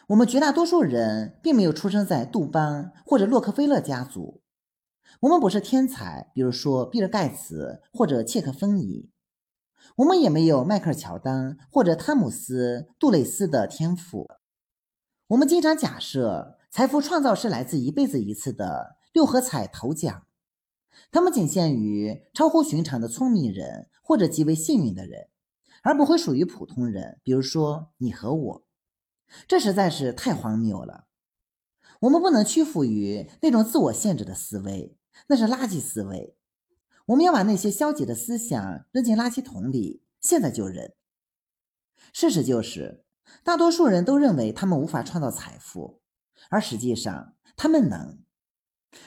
[0.08, 4.42] 我们绝大多数人并没有出生在杜邦或者洛克菲勒家族，
[5.22, 9.10] 我们不是天才，比如说比尔盖茨或者切克芬尼，
[9.98, 14.28] 我们也没有迈克尔乔丹或者汤姆斯杜蕾斯的天赋。
[15.28, 16.58] 我们经常假设。
[16.72, 20.28] 财富创造是来自一辈子一次的六合彩头奖，
[21.12, 25.30] 它们仅限于超乎寻常的聪明人或者极为幸运的人，
[25.82, 28.64] 而不会属于普通人，比如说你和我。
[29.48, 31.06] 这实在是太荒谬了。
[32.02, 34.96] 我们不能屈服于那种自我限制的思维，
[35.28, 36.38] 那是垃圾思维。
[37.10, 40.92] 我们要把那些消极的思想扔进垃圾桶里，现在就扔。
[42.14, 43.04] 事实就是，
[43.44, 46.02] 大多数人都认为他们无法创造财富。
[46.52, 48.20] 而实际上，他们能。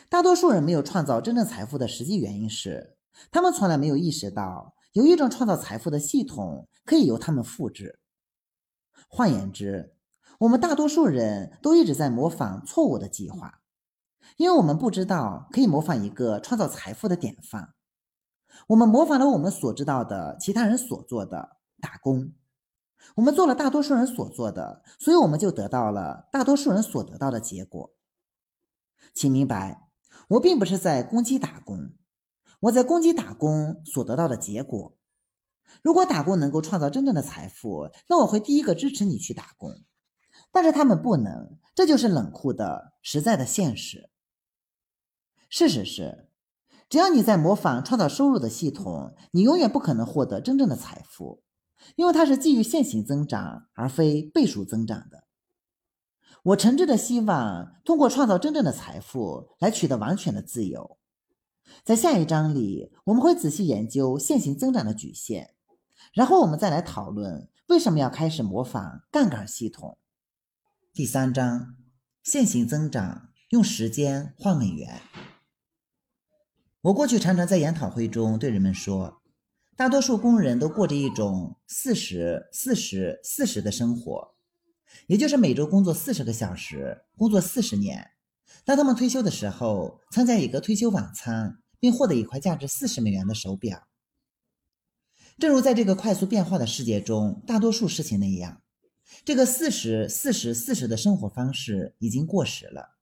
[0.08, 2.96] 大多数人没有创造真正财富的实际原因是，
[3.30, 8.00] 他们从来没有意识到有一种创造财富的系统可以由他们复制。
[9.06, 9.94] 换言之，
[10.40, 13.60] 我们大多数人都一直在模仿错误的计划，
[14.38, 17.74] 因为我们不知道可以模仿一个创造财富的典范。
[18.68, 22.32] 我们模仿了我们所知道的其他人所做的打工。
[23.16, 27.92] 我们做了大多数人所做的，所以我们就得到了大多数人所得到的结果。
[29.12, 29.88] 请明白，
[30.28, 31.92] 我并不是在攻击打工，
[32.60, 34.96] 我在攻击打工所得到的结果。
[35.82, 39.82] 如果打工能够创造真正的财富，那我会第一个支持你去打工。
[40.50, 44.10] 但是他们不能，这就是冷酷的、实在的现实。
[45.48, 46.30] 事实是，
[46.92, 51.42] 只要你在模仿创造收入的系统，你永远不可能获得真正的财富。
[51.96, 55.24] 因为它是基于线性增长而非倍数增长的。
[56.42, 60.98] 我诚挚的希望通过创造真正的财富来取得完全的自由。
[61.82, 65.46] 在下一章里，我们会仔细研究线性增长的局限，
[66.12, 69.96] 然后我们再来讨论为什么要开始模仿杠杆系统。
[70.92, 71.74] 第三章：
[72.22, 75.00] 线性增长用时间换美元。
[76.82, 79.22] 我过去常常在研讨会中对人们说。
[79.76, 84.34] 大多数工人都过着一种四十四十四十的生活，
[85.06, 88.10] 也就是每周工作四十个小时，工作四十年。
[88.64, 93.86] 当他们退休的时候，参加一个退休晚餐，并获得一块价值四十美元的手表。
[95.38, 98.60] 正如在这个快速变化的世界中，大多数事情那样，
[99.24, 102.96] 这个四十四十四十的生活方式已经过时了。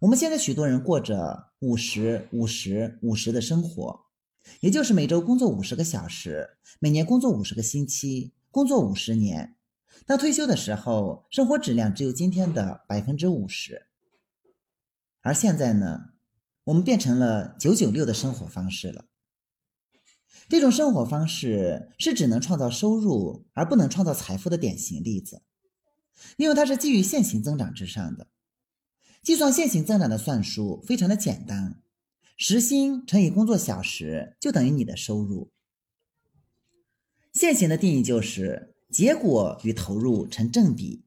[0.00, 4.06] 我们现在许多人过着五十五十五十的生活。
[4.60, 9.56] 也就是每周工作五十个小时，每年工作五十个星期，工作五十年。
[10.06, 13.86] 到退休的时候，生活质量只有今天的百分之五十。
[15.22, 16.10] 而现在呢，
[16.64, 19.06] 我们变成了九九六的生活方式了。
[20.48, 25.42] 这种生活方式是只能创造收入而不能创造财富的典型例子，
[26.36, 28.28] 因为它是基于线性增长之上的。
[29.26, 31.82] 计算线性增长的算术非常的简单。
[32.36, 35.50] 时薪乘以工作小时就等于你的收入。
[37.32, 41.06] 线性的定义就是结果与投入成正比，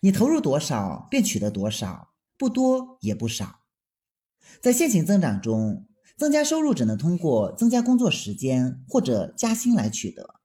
[0.00, 3.60] 你投入多少便取得多少，不多也不少。
[4.62, 5.86] 在线性增长中，
[6.16, 10.36] 增加收入只能通过增加工作时间或者加薪来取得。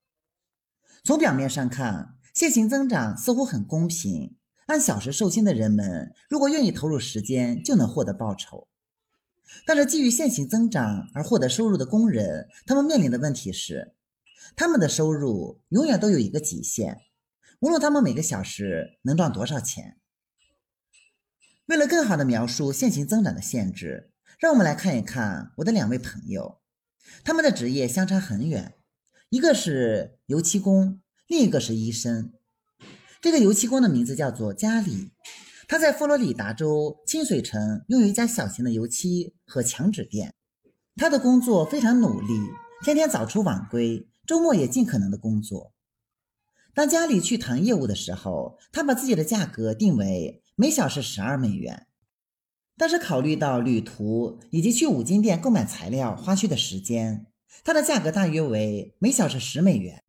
[1.05, 4.35] 从表面上看，线性增长似乎很公平，
[4.69, 8.67] 按小时受薪的人们如果愿意投入时间，就能获得报酬。
[9.65, 13.95] 但是，基于线性增长而获得收入的工人，他们面临的问题是，
[14.55, 17.01] 他们的收入永远都有一个极限。
[17.61, 19.97] 无论他们每个小时能赚多少钱。
[21.65, 26.61] 为了更好的描述线性增长的限制，让我们来看一看我的两位朋友，
[27.23, 28.75] 他们的职业相差很远，
[29.29, 32.33] 一个是油漆工，另一个是医生。
[33.21, 35.11] 这个油漆工的名字叫做加里，
[35.67, 40.33] 他在佛罗里达州清水城拥有一家小型的油漆和墙纸店。
[40.95, 42.33] 他的工作非常努力，
[42.81, 45.73] 天天早出晚归，周末也尽可能的工作。
[46.73, 51.87] 当家里去谈业务的时候，他把自己的价格定为每小时十二美元。
[52.77, 57.25] 但是考虑到旅途以及去五金店购买材料花去的时间，
[57.65, 60.03] 他的价格大约为每小时十美元。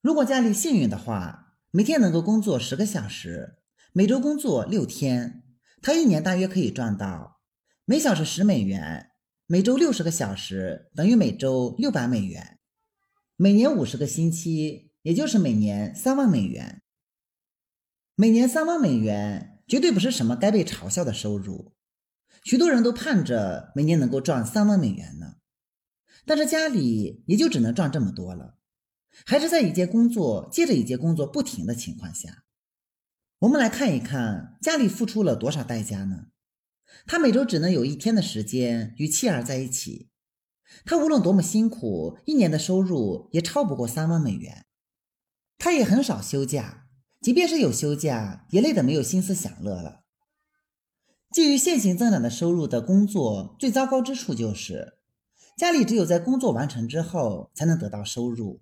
[0.00, 1.41] 如果家里幸运的话，
[1.74, 3.56] 每天能够工作十个小时，
[3.94, 5.42] 每周工作六天，
[5.80, 7.40] 他一年大约可以赚到
[7.86, 9.12] 每小时十美元，
[9.46, 12.58] 每周六十个小时等于每周六百美元，
[13.36, 16.82] 每年五十个星期，也就是每年三万美元。
[18.16, 21.72] 每年三万美元绝对不是什么该被嘲笑的收入，
[22.44, 25.36] 许多人都盼着每年能够赚三万美元呢，
[26.26, 28.58] 但是家里也就只能赚这么多了。
[29.26, 32.44] 还是在一节工作接着一节工作不停的情况下，
[33.40, 36.26] 我们来看一看家里付出了多少代价呢？
[37.06, 40.10] 他每周只能有一天的时间与妻儿在一起，
[40.84, 44.66] 他无论多么辛苦，一年的收入也超不过三万美元。
[45.58, 46.86] 他也很少休假，
[47.20, 50.02] 即便是有休假，也累得没有心思享乐了。
[51.30, 54.98] 基于线性增长的收入的工作，最糟糕之处就是，
[55.56, 58.60] 家里只有在工作完成之后才能得到收入。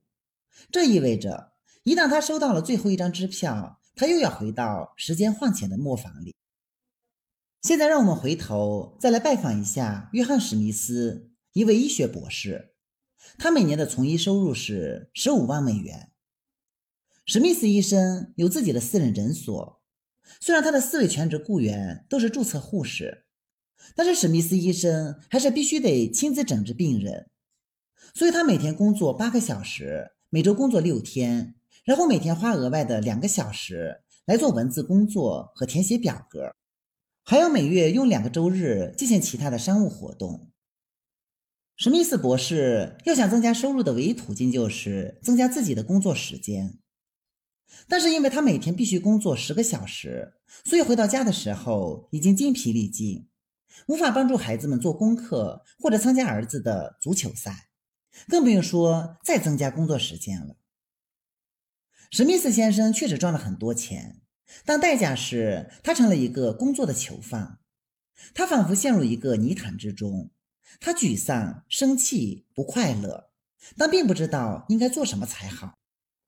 [0.71, 6.35] 这意味着，一旦他收到了最后一张支票，他又要回到时间换钱的磨坊里。
[7.63, 12.75] 现在，让我们回头再来拜访一下约翰·史密斯，一位医学博士。
[13.37, 16.11] 他每年的从医收入是十五万美元。
[17.27, 19.83] 史密斯医生有自己的私人诊所，
[20.41, 23.27] 虽然他的四位全职雇员都是注册护士，
[23.95, 27.31] 但是史密斯医生还是必须得亲自诊治病人，
[28.15, 30.13] 所以他每天工作八个小时。
[30.33, 36.55] 每周工作六天，然后每天花额外的两个小时来做文字工作和填写表格，
[37.25, 40.53] 还要每月用两个周日进行其他的商务活动。
[41.75, 46.79] 史密斯博士要想增加收入的唯一途径就是增加自己的工作时间，
[47.89, 53.27] 但是因为他每天必须工作十个小时，所以回到家的时候已经精疲力尽，
[53.89, 57.70] 无法帮助孩子们做功课或者参加儿子的足球赛。
[58.29, 60.57] 更不用说再增加工作时间了。
[62.11, 64.21] 史密斯先生确实赚了很多钱，
[64.65, 67.61] 但代价是他成了一个工作的囚犯。
[68.35, 70.31] 他仿佛陷入一个泥潭之中，
[70.81, 73.31] 他沮丧、生气、不快乐，
[73.77, 75.79] 但并不知道应该做什么才好。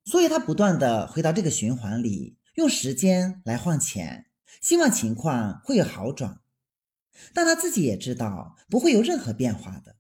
[0.05, 4.27] 所以他不断的回到这个循环里，用时间来换钱，
[4.61, 6.41] 希望情况会有好转。
[7.35, 9.97] 但他自己也知道不会有任何变化的。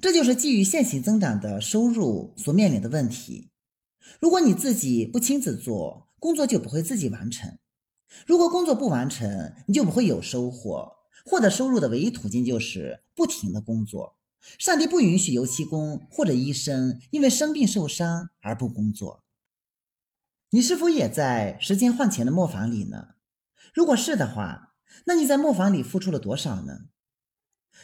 [0.00, 3.50] 这就是基于线性增长的收入所面临的问题。
[4.20, 7.58] 如果你自己不亲自做，工作就不会自己完成；
[8.26, 10.92] 如果工作不完成，你就不会有收获。
[11.24, 14.16] 获得收入的唯一途径就是不停的工作。
[14.58, 19.24] 上帝不允许油漆工或者医生因为生病受伤而不工作。
[20.50, 23.08] 你是否也在时间换钱的磨坊里呢？
[23.74, 24.74] 如果是的话，
[25.06, 26.86] 那你在磨坊里付出了多少呢？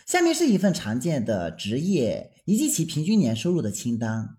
[0.06, 4.36] 下面是一份常见的职业以及其平均年收入的清单，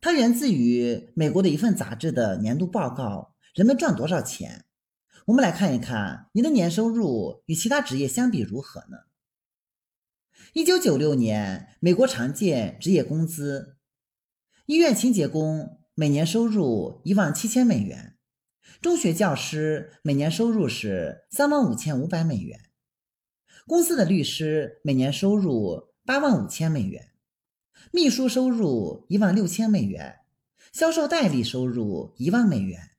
[0.00, 3.34] 它源自于美国的一份杂志的年度报告。
[3.54, 4.66] 人们赚多少钱？
[5.26, 8.98] 我们来看一看你的年收入与其他职业相比如何呢？
[10.52, 13.76] 一九九六年，美国常见职业工资：
[14.66, 18.16] 医院清洁工每年收入一万七千美元，
[18.80, 22.67] 中学教师每年收入是三万五千五百美元。
[23.68, 27.10] 公司的律师每年收入八万五千美元，
[27.92, 30.20] 秘书收入一万六千美元，
[30.72, 32.92] 销售代理收入一万美元，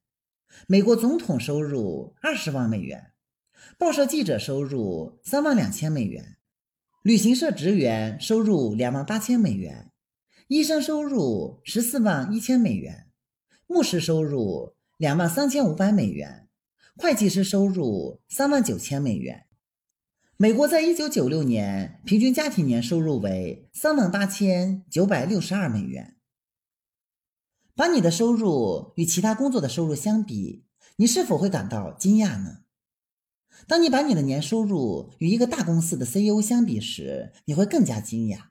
[0.68, 3.14] 美国总统收入二十万美元，
[3.80, 6.38] 报社记者收入三万两千美元，
[7.02, 9.90] 旅行社职员收入两万八千美元，
[10.50, 13.08] 医生收入十四万一千美元，
[13.66, 16.48] 牧师收入两万三千五百美元，
[16.96, 19.48] 会计师收入三万九千美元。
[20.42, 26.16] 美国在一九九六年平均家庭年收入为三万八千九百六十二美元。
[27.76, 30.64] 把你的收入与其他工作的收入相比，
[30.96, 32.60] 你是否会感到惊讶呢？
[33.68, 38.44] 当你把你的年收入与一个大公司的 CEO 相比时，你会更加惊讶。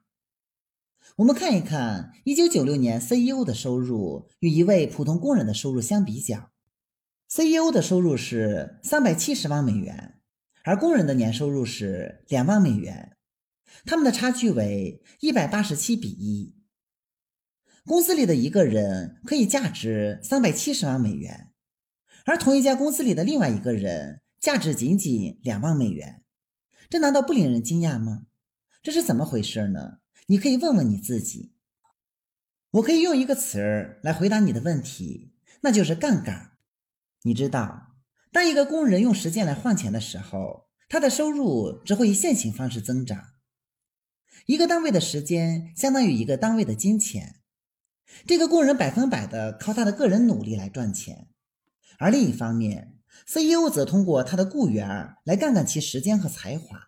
[1.17, 6.51] 我们看一看1996年 CEO 的收入与一位普通工人的收入相比较
[7.31, 10.18] ，CEO 的收入是370万美元，
[10.69, 13.17] 而工人的年收入是2万美元，
[13.87, 17.87] 他们的差距为187比1。
[17.87, 21.53] 公司里的一个人可以价值370万美元，
[22.27, 26.23] 而同一家公司里的另外一个人价值仅仅2万美元，
[26.91, 28.27] 这难道不令人惊讶吗？
[28.83, 30.01] 这是怎么回事呢？
[30.27, 31.55] 你可以问问你自己，
[32.73, 36.59] 我可以用一个词儿来回答你的问题，那就是杠杆。
[37.23, 37.88] 你知道，
[38.33, 43.23] 当一个工人用时间来换钱的时候，他的收入只会以线性方式增长。
[44.47, 47.37] 一个单位的时间相当于一个单位的金钱，
[48.27, 51.29] 这个工人百分百的靠他的个人努力来赚钱，
[51.99, 52.95] 而另一方面
[53.27, 56.79] ，CEO 则通过他的雇员来杠杆其时间和才华，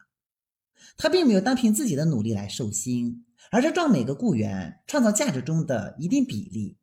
[0.96, 3.26] 他并没有单凭自己的努力来受薪。
[3.50, 6.78] 而是赚每个雇员创造价值中的一定比例，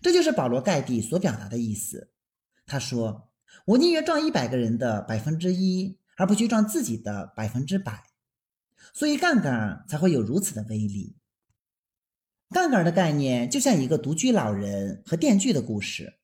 [0.00, 2.10] 这就是保罗·盖蒂所表达的意思。
[2.66, 3.27] 他说
[3.68, 8.04] ：“我宁愿赚一百个人的百分之一，而不去赚自己的百分之百。”
[8.94, 11.16] 所以杠杆才会有如此的威力。
[12.48, 16.18] 杠杆的概念就像一个独居老人和电锯的故事。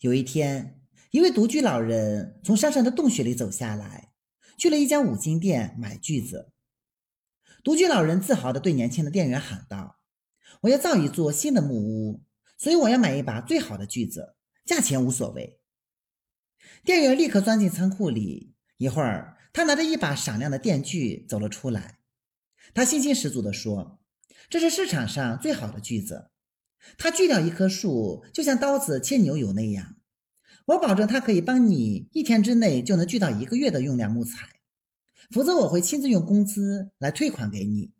[0.00, 0.82] 有一天，
[1.12, 4.12] 一位独居老人从山上的洞穴里走下来，
[4.58, 6.52] 去了一家五金店买锯子。
[7.62, 9.98] 独居老人自豪地对年轻的店员喊道
[10.60, 12.22] ：“我要造一座新的木屋，
[12.58, 14.36] 所以我要买一把最好的锯子，
[14.66, 15.58] 价钱无所谓。”
[16.84, 21.98] 店员立刻钻进仓库里，一会儿，他拿着一把闪亮的电锯走了出来。
[22.74, 24.00] 他信心十足地说
[24.50, 26.28] ：“这是市场上最好的锯子，
[26.98, 29.96] 它锯掉一棵树就像刀子切牛油那样。
[30.66, 34.60] 我保证，它可以帮你一天之内就能锯到一个月的用量木材。”
[35.32, 37.94] 否则我会亲自用工资来退款给你。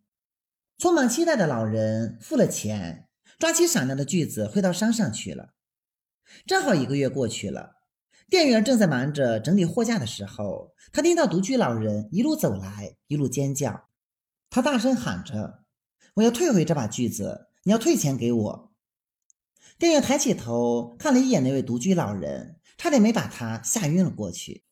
[0.76, 3.08] 充满期待的老人付了钱，
[3.38, 5.54] 抓起闪亮的锯子回到山上去了。
[6.46, 7.76] 正好一个月过去了，
[8.28, 13.88] 店员正在忙着整理货架的时候，他听到独居老人一路走来，一路尖叫。
[14.50, 15.64] 他大声喊着
[16.14, 17.48] ：“我要退回这把锯子！
[17.64, 18.72] 你要退钱给我！”
[19.78, 24.64] 店员抬起头看了一眼那位独居老人，差点没把他吓晕了过去。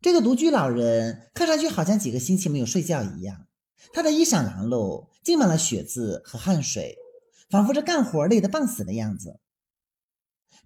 [0.00, 3.46] 这个独居老人看上去好像几个星期没有睡觉一样，
[3.92, 6.96] 他的衣衫褴褛，浸满了血渍和汗水，
[7.50, 9.40] 仿佛是干活累得半死的样子。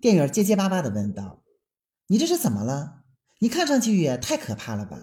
[0.00, 1.42] 店员结结巴巴地问道
[2.10, 3.04] ：“你这是怎么了？
[3.38, 4.98] 你看上去也太可怕了吧！”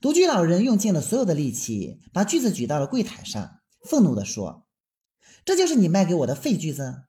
[0.00, 4.66] 独居老人用尽了所有的力气，把锯子举到了柜台上，愤怒地说
[5.44, 7.02] ：“这就是你卖给我的废锯子？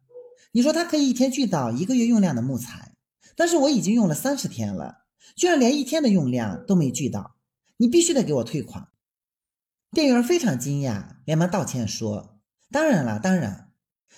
[0.51, 2.93] 你说它可以一天锯到一个月用量的木材，
[3.38, 5.05] 但是我已经用了三十天了。”
[5.38, 7.38] 居然连一天的用量都没锯到，
[7.78, 8.89] 你必须得给我退款。
[9.91, 13.72] 店员非常惊讶，连忙道歉说：“当然了，当然，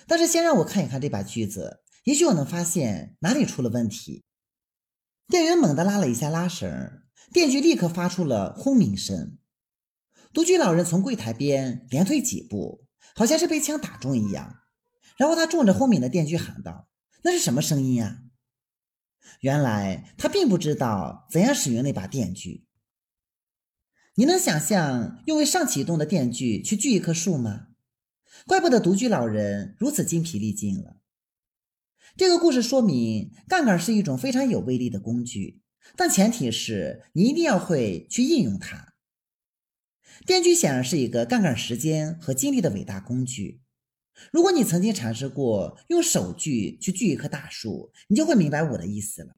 [0.08, 4.24] 但是先让我看一看这把锯子，也许我能发现哪里出了问题。”
[5.30, 7.02] 店员猛地拉了一下拉绳，
[7.32, 9.38] 电锯立刻发出了轰鸣声。
[10.32, 14.56] 独居老人从柜台边连退几步，好像是被枪打中一样，
[15.16, 16.88] 然后他冲着轰鸣的电锯喊道
[17.22, 18.22] ：“那是什么声音啊？”
[19.42, 22.66] 原来他并不知道怎样使用那把电锯。
[24.16, 27.68] 你能想象用未上启动的电锯去锯一棵树吗？
[28.48, 30.99] 怪不得独居老人如此精疲力尽了。
[32.16, 35.62] 这个故事说明，杠杆是一种非常有威力的工具，
[35.96, 38.94] 但前提是你一定要会去应用它。
[40.26, 43.62] 电锯显然是一个杠杆时间和精力的伟大工具。
[44.30, 49.36] 如果你曾经尝试过用手锯去锯一棵大树，你就会明白我的意思了。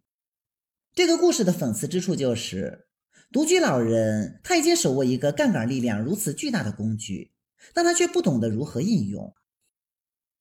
[0.92, 2.88] 这个故事的讽刺之处就是，
[3.30, 7.32] 独居老人他已经手握一个杠杆力量如此巨大的工具，
[7.72, 9.32] 但他却不懂得如何应用。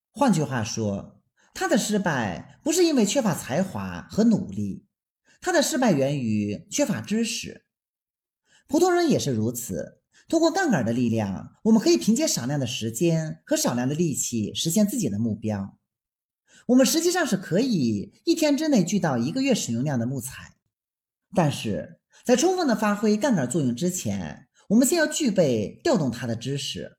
[0.09, 1.20] 换句话说，
[1.53, 4.85] 他的失败不是因为缺乏才华和努力，
[5.39, 7.65] 他的失败源于缺乏知识。
[8.67, 9.99] 普通人也是如此。
[10.27, 15.77] 通过杠杆的力量，我们可以凭借少量的时间和少量的力气实现自己的目标。
[16.67, 20.55] 我们实际上是可以一天之内锯到一个月使用量的木材，
[21.35, 26.97] 但是在充分的发挥杠杆作用之前，我们先要具备调动它的知识，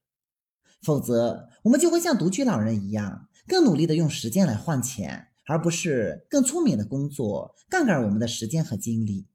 [0.82, 9.26] 否则我们就会像独居老人一样，更努力的用时间来换钱，而不是更聪明的工作杠杆我们的时间和精力。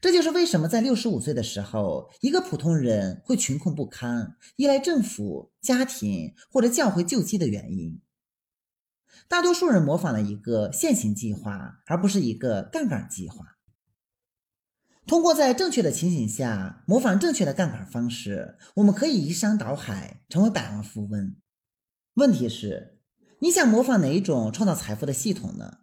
[0.00, 8.00] 这就是为什么在六十五岁的时候，一个普通人会穷困不堪，依赖政府、家庭或者教会救济的原因。
[9.28, 13.58] 大多数人模仿了一个现行计划，而不是一个杠杆计划。
[15.06, 21.36] 通过在正确的情形下模仿正确的杠杆方式，我们可以移山倒海，成为百万富翁。
[22.16, 22.98] 问题是，
[23.38, 25.78] 你想模仿哪一种创造财富的系统呢？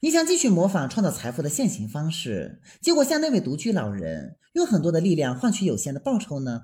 [0.00, 6.62] 你想继续模仿创造财富的现行方式，结果像那位独居老人，用很多的力量换取有限的报酬呢？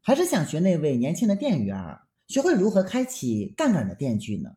[0.00, 1.76] 还是想学那位年轻的店员，
[2.26, 4.52] 学会如何开启杠杆的店具呢？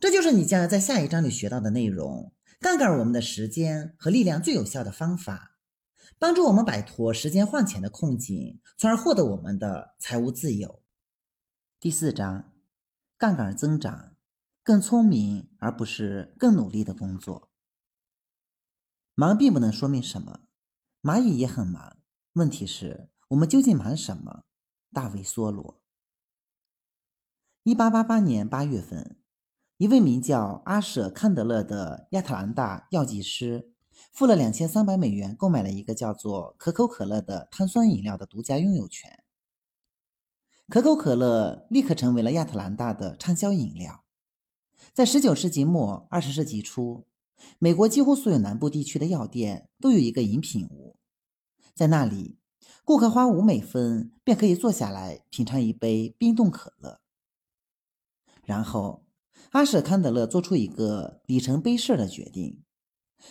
[0.00, 2.32] 这就是你将要在下一章里学到的内容。
[2.60, 5.58] 杠杆我们的时间和力量最有效的方法，
[6.18, 10.80] 帮助我们摆脱时间换钱的困境，从而获得我们的财务自由。
[11.80, 12.52] 第四章，
[13.16, 14.16] 杠杆增长，
[14.64, 17.52] 更聪明而不是更努力的工作。
[19.14, 20.40] 忙并不能说明什么，
[21.00, 21.98] 蚂蚁也很忙。
[22.32, 24.42] 问题是，我们究竟忙什么？
[24.92, 25.80] 大卫·梭罗。
[27.62, 29.16] 一八八八年八月份。
[29.76, 33.72] 一位名叫阿舍康德勒的亚特兰大药剂师，
[34.12, 39.22] 付了两千三百美元购买了一个叫做可口可乐的碳酸饮料的独家拥有权。
[40.70, 44.04] 可口可乐立刻成为了亚特兰大的畅销饮料。
[44.92, 47.06] 在十九世纪末、二十世纪初，
[47.58, 50.96] 美国几乎所有南部地区的药店都有一个饮品屋，
[51.74, 52.36] 在那里，
[52.84, 57.00] 顾客花五美分便可以坐下来品尝一杯冰冻可乐，
[58.44, 59.04] 然后。
[59.52, 62.62] 阿舍康德勒做出一个里程碑式的决定，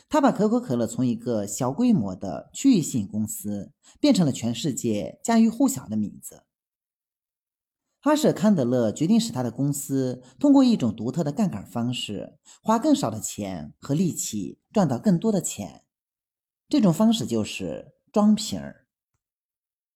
[0.09, 6.46] 他把可口可乐从一个小规模的区域性公司变成了全世界家喻户晓的名字。
[8.07, 15.83] 阿舍康德勒决定使他的公司通过一种独特的杠杆方式，花更少的钱和力气赚到更多的钱。
[16.69, 18.87] 这种方式就是装瓶儿。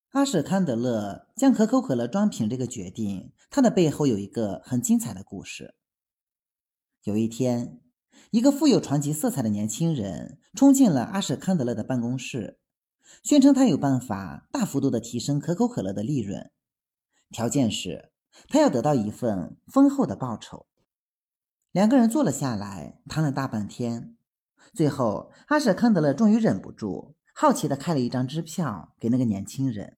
[0.09, 5.75] 阿舍康德勒将可口可乐装瓶这个决定，它的背后有一个很精彩的故事。
[7.03, 7.79] 有一天，
[8.31, 12.59] 一个富有传奇色彩的年轻人冲进了阿舍康德勒的办公室，
[13.23, 16.51] 宣称他有办法大幅度的提升可口可乐的利润，
[17.31, 18.11] 条件是
[18.47, 20.67] 他要得到一份丰厚的报酬。
[21.71, 24.15] 两个人坐了下来，谈了大半天，
[24.73, 29.97] 最后阿舍康德勒终于忍不住，好奇的开了一张支票给那个年轻人。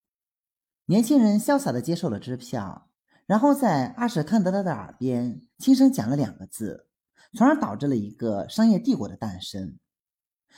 [0.85, 2.89] 年轻人潇洒的接受了支票，
[3.25, 6.87] 然后在阿舍康德勒的耳边轻声讲了两个字。
[7.35, 9.79] 从而导致了一个商业帝国的诞生。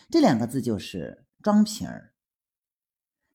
[0.10, 2.14] 这两个字就是“装瓶儿”。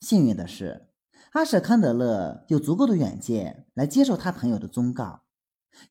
[0.01, 0.90] 幸运的是，
[1.31, 5.23] 阿舍康德勒有足够的远见来接受他朋友的忠告。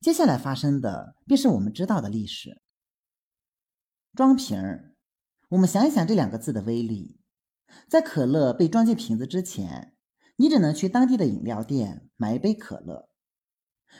[0.00, 2.60] 接下来发生的便是我们知道的历史。
[4.14, 4.94] 装瓶儿，
[5.50, 7.20] 我们想一想这两个字的威力。
[7.88, 9.94] 在可乐被装进瓶子之前，
[10.36, 13.08] 你只能去当地的饮料店买一杯可乐。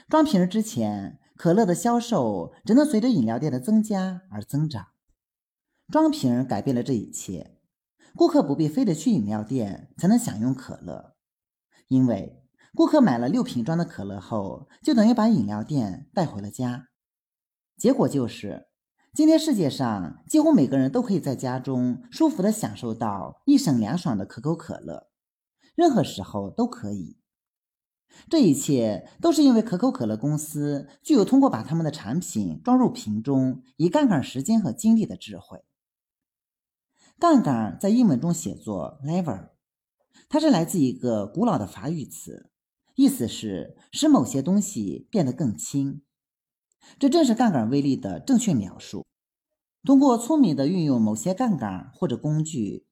[0.08, 1.18] 装瓶儿之前。
[1.36, 4.88] 可乐的销售只能随着饮料店的增加而增长。
[5.88, 7.56] 装瓶儿改变了这一切，
[8.14, 11.16] 顾客不必非得去饮料店才能享用可乐，
[11.90, 12.40] 因为
[12.72, 16.86] 顾客买了六瓶装的可乐后，就等于把饮料店带回了家。
[17.76, 18.68] 结果就是，
[19.12, 25.08] 今天世界上几乎每个人都可以在家中舒服地享受到一省凉爽的可口可乐，
[25.74, 27.18] 任何时候都可以。
[28.28, 35.64] 这一切都是因为可口可乐公司具有通过把他们的产品装入瓶中以杠杆时间和精力的智慧。
[37.18, 39.49] 杠杆在英文中写作 lever，
[40.30, 42.50] 它是来自一个古老的法语词，
[42.94, 46.02] 意思是使某些东西变得更轻。
[47.00, 49.04] 这正是杠杆威力的正确描述。
[49.82, 52.86] 通过聪明的运用某些杠杆或者工具，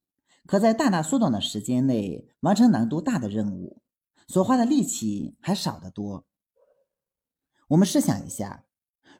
[0.47, 3.83] 可在大大缩短的时间内完成难度大的任务。
[4.27, 6.27] 所花的力气还少得多。
[7.69, 8.65] 我们试想一下，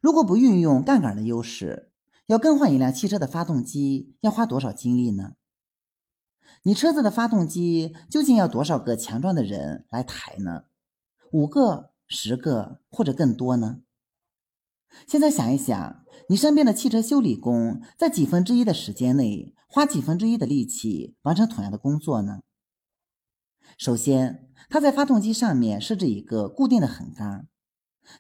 [0.01, 1.93] 如果不运用杠杆的优势，
[2.27, 5.35] 要更换一辆汽车的发动机要花多少精力呢？
[6.63, 10.65] 你车子的发动机究竟要多少个强壮的人来抬呢？
[11.33, 13.81] 五个、十个或者更多呢？
[15.07, 22.41] 现在想一想，你身边的汽车修理工在几分之一的时间内花几分之一的力气完成同样的工作呢？
[23.77, 27.47] 首先，他在发动机上面设置一个固定的横杆，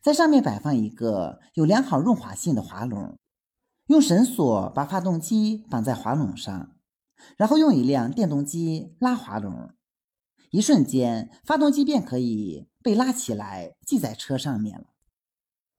[0.02, 3.16] 在上面摆放一个有良好润滑性的滑轮，
[3.86, 6.76] 用绳索把发动机绑在滑轮上，
[7.36, 9.74] 然后用一辆电动机拉滑轮，
[10.50, 14.86] 一瞬间，发动机便可以被拉起来系在车上面了。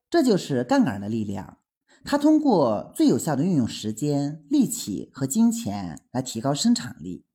[0.10, 1.60] 这就是杠杆的力量，
[2.04, 7.26] 它通过最有效的运用时间、力气和金钱来提高生产力。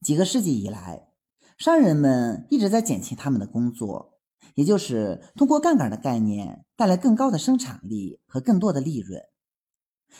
[0.00, 1.08] 几个世纪以来，
[1.56, 4.18] 商人们一直在减轻他们的工作，
[4.54, 9.22] 也就是通过杠杆的概念带来更高的生产力和更多的利润。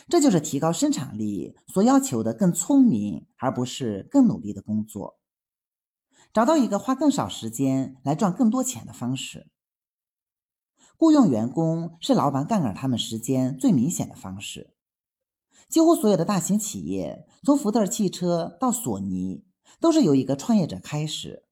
[0.07, 5.19] 这就是提高生产力所要求的更聪明，而不是更努力的工作。
[6.33, 9.47] 找到一个花更少时间来赚更多钱的方式。
[10.97, 14.73] 雇佣员工是老板杠杆他们时间最明显的方式。
[15.69, 19.45] 几乎所有的大型企业，从福特汽车到索尼，
[19.79, 21.45] 都是由一个创业者开始，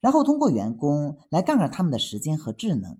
[0.00, 2.98] 然后通过员工来杠杆他们的时间和智能。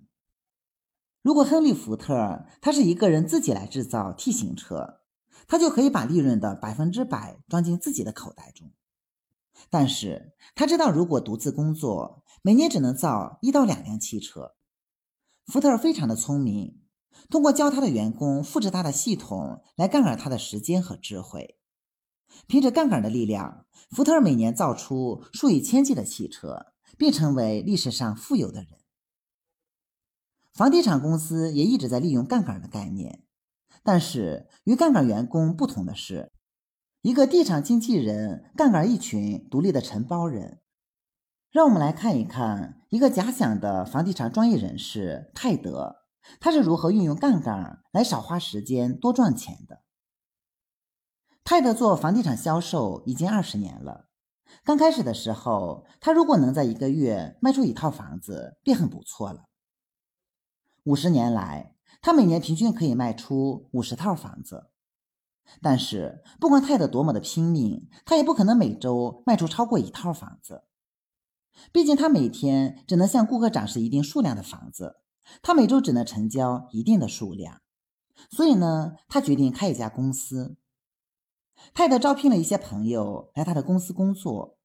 [1.27, 5.01] 如果亨利·福特他是一个人自己来制造 T 型车，
[5.45, 8.71] 他就可以把利润的百分之百装进自己的口袋中。
[9.69, 14.55] 但是他知道，如果独自工作，每年只能造一到两辆汽车。
[15.47, 16.79] 福特非常的聪明。
[17.29, 21.59] 通过教他的员工复制他的系统来杠杆他的时间和智慧，
[22.47, 26.67] 凭着杠杆的力量，福特每年造出数以千计的汽车，
[26.97, 28.79] 并成为历史上富有的人。
[30.57, 33.21] 房地产公司也一直在利用杠杆的概念，
[33.83, 36.31] 但是与杠杆员工不同的是，
[37.03, 40.59] 一个地产经纪人杠杆一群独立的承包人。
[41.51, 45.97] 让我们来看一看一个假想的房地产专业人士泰德。
[46.39, 49.83] 他是如何运用杠杆来少花时间、多赚钱的？
[51.43, 54.07] 泰德做房地产销售已经二十年了。
[54.63, 59.43] 刚开始的时候，他如果能在一个月卖出一套房子，便很不错了。
[60.87, 64.69] 五十年来，他每年平均可以卖出五十套房子。
[65.61, 70.63] 但是，不管泰德多么的拼命，他也不可能每周卖出超过一套房子。
[71.73, 75.01] 毕竟，他每天只能向顾客展示一定数量的房子。
[75.41, 77.59] 他每周只能成交一定的数量，
[78.29, 80.55] 所以呢，他决定开一家公司。
[81.73, 84.57] 泰德招聘了一些朋友来他的公司工作。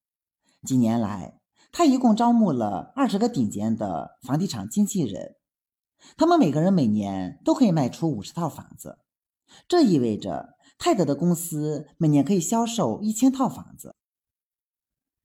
[0.64, 1.40] 几年来，
[1.72, 5.34] 他一共招募了二十个顶尖的房地产经纪人，
[6.16, 8.98] 他们每个人每年都可以卖出五十套房子。
[9.68, 13.94] 这意味着泰德的公司每年可以销售一千套房子。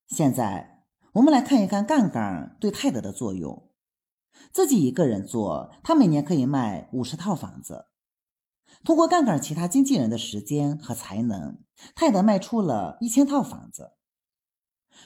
[0.07, 3.69] 现在，我们来看一看杠杆对泰德的作用。
[4.51, 7.87] 自己一个人做，他每年可以卖五十套房子。
[8.83, 11.57] 通过杠杆其他经纪人的时间和才能，
[11.95, 13.93] 泰德卖出了一千套房子。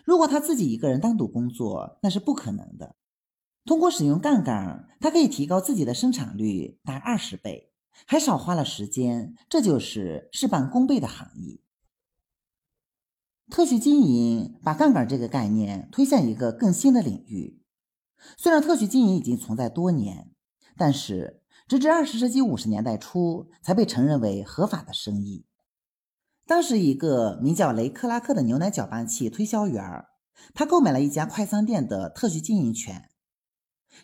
[0.03, 2.95] 如果他自己一个人单独工作，那是不可能的。
[3.65, 7.71] 通过使用杠杆，他可以提高自己的生产率达二十倍，
[8.05, 9.35] 还少花了时间。
[9.47, 11.61] 这就是事半功倍的含义。
[13.49, 17.61] 特许经营把杠杆这个概念推向一个更新的领域。
[18.37, 20.31] 虽然特许经营已经存在多年，
[20.75, 25.45] 但是直至二十世纪五十年代初才被承认为合法的生意。
[26.47, 29.83] 当时，一个名叫雷克拉克的牛奶搅拌器推销员，
[30.53, 33.10] 他购买了一家快餐店的特许经营权。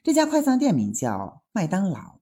[0.04, 2.20] 这家快餐店名叫麦当劳。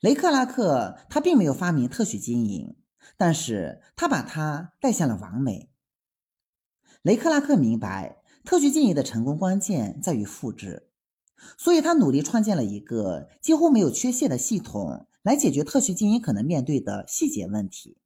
[0.00, 2.76] 雷克拉克他并没有发明特许经营，
[3.16, 5.70] 但是他把它带向了完美。
[7.02, 8.16] 雷克拉克明白。
[8.44, 10.88] 特许经营的成功关键在于复制，
[11.58, 17.98] 所以他努力创建了一个几乎没有缺陷的系统来解决特许经营可能面对的细节问题。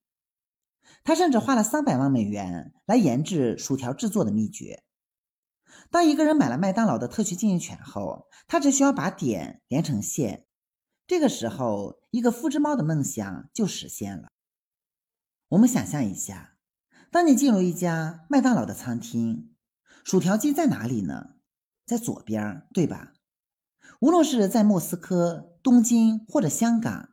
[1.05, 4.83] 他甚至花了三百万美元来研制薯条制作的秘诀。
[5.93, 10.47] 当一个人买了麦当劳的特许经营权后，他只需要把点连成线，
[11.07, 14.31] 这个时候一个复制猫的梦想就实现了。
[15.49, 16.55] 我们想象一下，
[17.11, 19.51] 当你进入一家麦当劳的餐厅。
[20.03, 21.35] 薯条机在哪里呢？
[21.87, 23.13] 在左边，对吧？
[24.01, 27.11] 无论是在莫斯科、东京或者香港，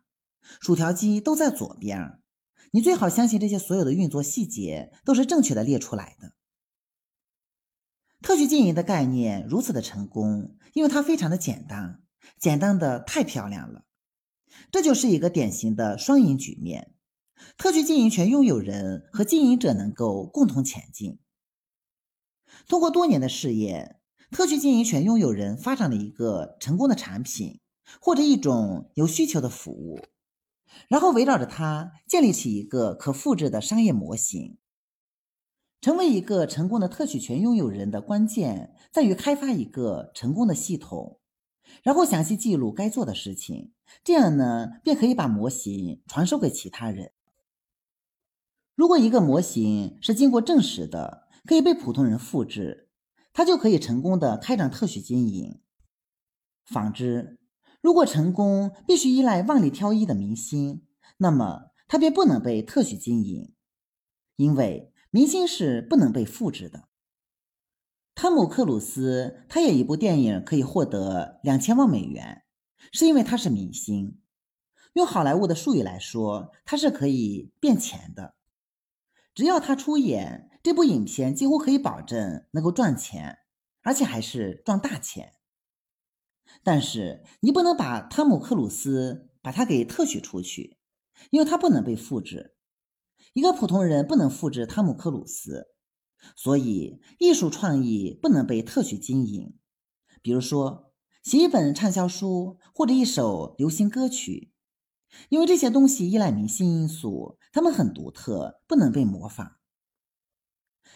[0.61, 2.19] 薯条机都在左边。
[2.71, 6.31] 你最好相信这些所有的运作细节都是正确的列出来的。
[8.21, 12.01] 特许经营的概念如此的成功，因为它非常的简单，
[12.37, 13.85] 简单的太漂亮了。
[14.71, 16.93] 这就是一个典型的双赢局面：
[17.57, 21.19] 特许经营权拥有人和经营者能够共同前进。
[22.67, 24.01] 通过多年的试验，
[24.31, 27.61] 特许经营权拥有人发展了一个成功的产品
[28.01, 30.01] 或者一种有需求的服务，
[30.89, 34.57] 然后围绕着它建立起一个可复制的商业模型。
[35.81, 41.19] 成为一个成功的特许权拥有人的关键在于开发一个成功的系统，
[41.83, 43.71] 然后详细记录该做的事情，
[44.03, 47.11] 这样呢便可以把模型传授给其他人。
[48.75, 52.89] 如果一个模型是经过证实的，可以被普通人复制，
[53.31, 55.61] 他就可以成功的开展特许经营。
[56.65, 57.39] 反之，
[57.81, 60.83] 如果成功必须依赖万里挑一的明星，
[61.17, 63.53] 那么他便不能被特许经营，
[64.35, 66.87] 因为明星是不能被复制的。
[68.13, 72.43] 汤姆·克鲁斯他演一部电影可以获得两千万美元，
[72.91, 74.19] 是因为他是明星。
[74.93, 78.35] 用好莱坞的术语来说，他是可以变钱的。
[79.33, 83.37] 只要他出演这部影片，几乎可以保证能够赚钱，
[83.81, 85.33] 而且还是赚大钱。
[86.63, 90.77] 但是你不能把汤姆克鲁斯把他给特许出去，
[91.31, 92.57] 因为他不能被复制。
[93.33, 95.67] 一个普通人不能复制汤姆克鲁斯，
[96.35, 99.57] 所以艺术创意不能被特许经营。
[100.21, 100.91] 比如说，
[101.23, 104.51] 写一本畅销书或者一首流行歌曲，
[105.29, 109.57] 因为这些东西依赖明星因素，它们很独特，不能被模仿。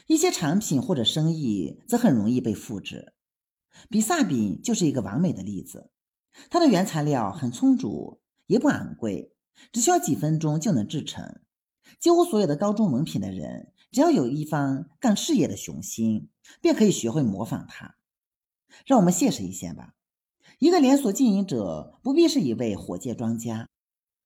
[0.08, 3.14] 一些产品或者生意则很容易被复制。
[3.90, 5.92] 比萨饼就是一个完美的例子，
[6.50, 9.36] 它的原材料很充足，也不昂贵，
[9.72, 11.42] 只需要几分钟就能制成。
[12.04, 16.28] 几乎所有的高中文凭的人，只要有一方干事业的雄心，
[16.60, 17.96] 便可以学会模仿他。
[18.86, 19.94] 让我们现实一些吧，
[20.60, 23.70] 一个连锁经营者不必是一位火箭专家，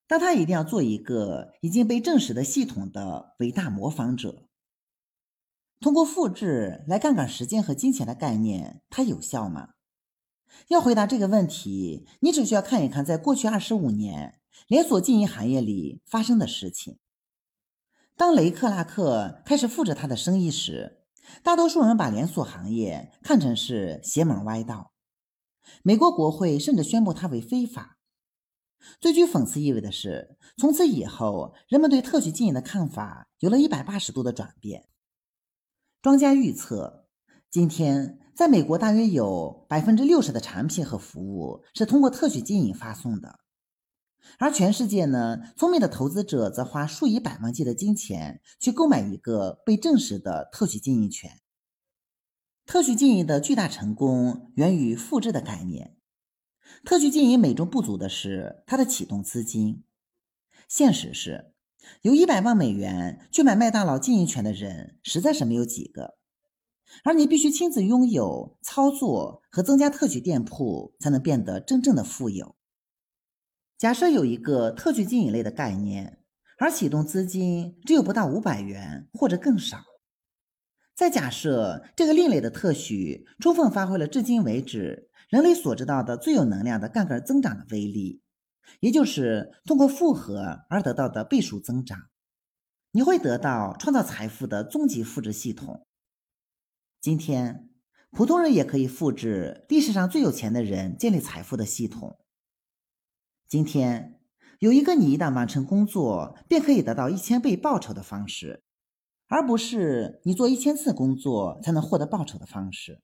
[0.08, 4.48] 但他一定要做一个已经被证实的系统的伟大模仿者。
[5.80, 9.76] 通过复制来杠杆时间和金钱的概念，它有效吗？
[10.70, 16.98] 要回答这个问题，你只需要看一看在过去二十五年连锁经营行业里发生的事情。
[18.18, 21.04] 当雷克拉克开始复制他的生意时，
[21.44, 24.92] 大多数人把连锁行业看成是邪门歪道。
[25.84, 28.00] 美国国会甚至宣布它为非法。
[29.00, 34.90] 最具讽刺意味的是，从此以后，人们对特许经营的看法有了一百八十度的转变。
[36.02, 37.06] 专家预测，
[37.52, 43.40] 今天在美国大约有百分之六十的产品和服务是通过特许经营发送的，
[44.40, 51.40] 而全世界呢，聪明的投资者则花数以百万计的金钱去购买一个被证实的特许经营权。
[52.66, 55.96] 特许经营的巨大成功源于复制的概念。
[56.84, 59.84] 特许经营美中不足的是它的启动资金。
[60.68, 61.54] 现实是。
[62.02, 66.16] 有一百万美元去买麦当劳经营权的人实在是没有几个，
[67.06, 72.57] 而你必须亲自拥有、操作和增加特许店铺，才能变得真正的富有。
[73.78, 76.20] 假设有一个特许经营类的概念，
[76.58, 79.84] 而启动资金只有不到五百元或者更少。
[80.96, 88.24] 再假设这个另类的特许充分发挥了至今为止人类所知道的最有能量的杠杆增长的威力。
[88.82, 92.10] 也就是通过复合而得到的倍数增长，
[92.92, 95.86] 你会得到创造财富的终极复制系统。
[97.00, 97.70] 今天，
[98.12, 102.20] 普通人也可以复制历史上最有钱的人建立财富的系统。
[103.50, 104.20] 今天，
[104.60, 108.62] 有一个你一旦完成工作便可以得到一千倍报酬的方式，
[109.28, 113.02] 而不是你做一千次工作才能获得报酬的方式。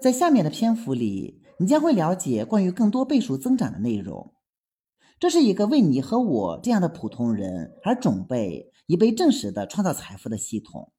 [0.00, 4.32] 在下面的篇幅里，你将会了解关于更多倍数增长的内容。
[5.20, 10.92] 这是一个为你和我这样的普通人而准备、已被证实的创造财富的系统。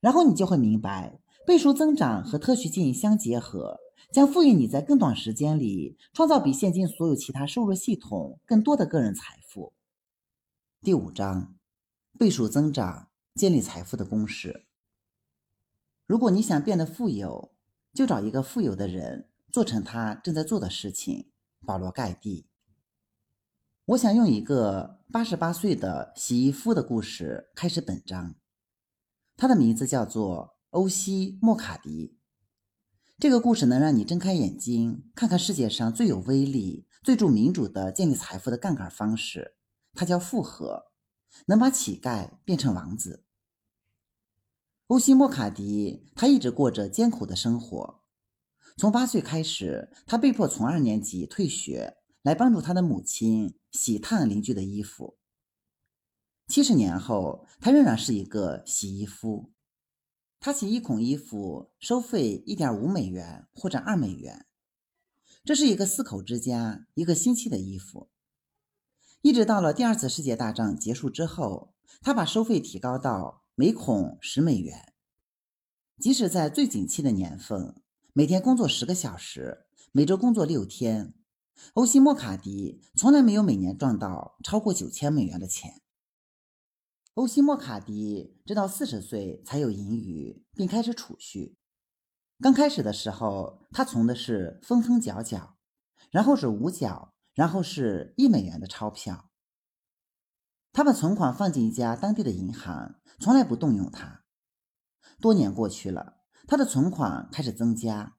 [0.00, 3.78] 然后你就会明白，倍数增长和特许经营相结合，
[4.10, 9.72] 将赋予你在更短时间里创造比现今所有其他收入系统更多的个人财富。
[10.82, 11.54] 第五章：
[12.18, 14.66] 倍数增长建立财富的公式。
[16.04, 17.52] 如果你想变得富有，
[17.94, 21.30] 就找一个富有的人做成他正在做的事情。
[21.64, 22.48] 保罗·盖蒂。
[23.86, 28.34] 我想用一个八十八岁的洗衣夫的故事开始本章。
[29.36, 32.16] 他的名字叫做欧西·莫卡迪。
[33.18, 39.56] 这个故事能让你睁开眼睛，看看世界上最有威力、最助民主的建立财富的杠杆方式。
[39.94, 40.92] 它叫复合，
[41.46, 43.24] 能把乞丐变成王子。
[44.88, 48.02] 欧西·莫卡迪他一直过着艰苦的生活。
[48.76, 51.96] 从八岁开始，他被迫从二年级退学。
[52.26, 55.16] 来帮助他的母亲洗烫邻居的衣服。
[56.48, 59.52] 七十年后，他仍然是一个洗衣夫。
[60.38, 64.46] 他洗一孔衣服收费一点五美元或者二美元。
[65.44, 68.08] 这是一个四口之家一个星期的衣服。
[69.22, 74.92] 一直到了第二次世界大战结束之后，他把收费提高到每孔十美元。
[75.98, 77.74] 即使在最景气的年份，
[78.12, 81.14] 每天工作十个小时，每周工作六天。
[81.72, 85.80] 欧西莫卡迪从来没有每年赚到超过九千美元的钱。
[87.16, 91.56] 欧西莫卡迪直到四十岁才有盈余，并开始储蓄。
[92.42, 95.56] 刚开始的时候，他存的是分分角角，
[96.10, 99.30] 然后是五角，然后是一美元的钞票。
[100.74, 104.24] 他把存款放进一家当地的银行，从来不动用它。
[105.18, 108.18] 多年过去了，他的存款开始增加，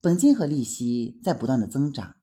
[0.00, 2.16] 本金和利息在不断的增长。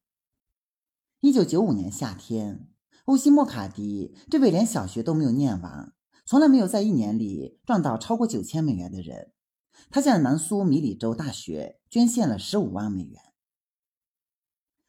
[1.19, 2.71] 一九九五年夏天，
[3.05, 5.93] 欧西莫卡迪这位连小学都没有念完，
[6.27, 9.31] 从来没有在一年里赚到超过九千美元的人，
[9.89, 13.21] 他向南苏米里州大学捐献了十五万美元。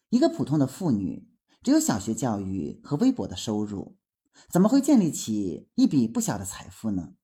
[0.09, 1.29] 一个普通的妇女，
[1.63, 3.97] 只有小学教育和微薄的收入，
[4.51, 7.15] 怎么会建立起一笔不小的财富呢？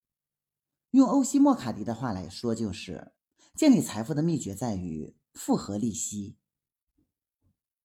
[0.93, 3.15] 用欧西莫卡迪的话来说，就是
[3.57, 6.37] 建立财富的秘诀在于复合利息。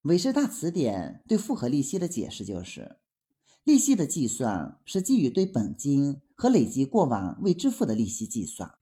[0.03, 2.99] 韦氏大词典对复合利息的解释就是：
[3.63, 8.75] 利息的计算是基于对本金和累积过往未支付的利息计算，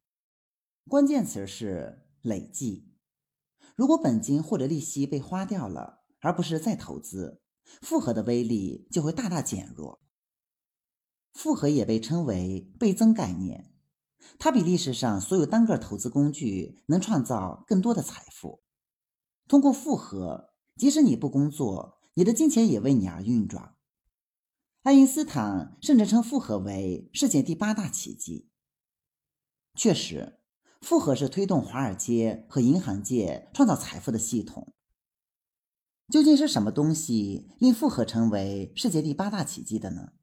[0.88, 2.88] 关键词是累计。
[3.76, 7.42] 如果本金或者利息被花掉了，而不是再投资，
[7.82, 10.02] 复合的威力就会大大减弱。
[11.34, 13.72] 复合也被称为倍增概念。
[14.40, 18.64] 它比历史上所有单个投资工具能创造更多的财富。
[19.48, 23.76] 通过复合，即使你不工作，你的金钱也为你而运转。
[24.88, 28.48] 爱因斯坦甚至称复合为世界第八大奇迹。
[29.76, 30.40] 确实，
[30.80, 34.74] 复合是推动华尔街和银行界创造财富的系统。
[36.08, 40.14] 究竟是什么东西令复合成为世界第八大奇迹的呢？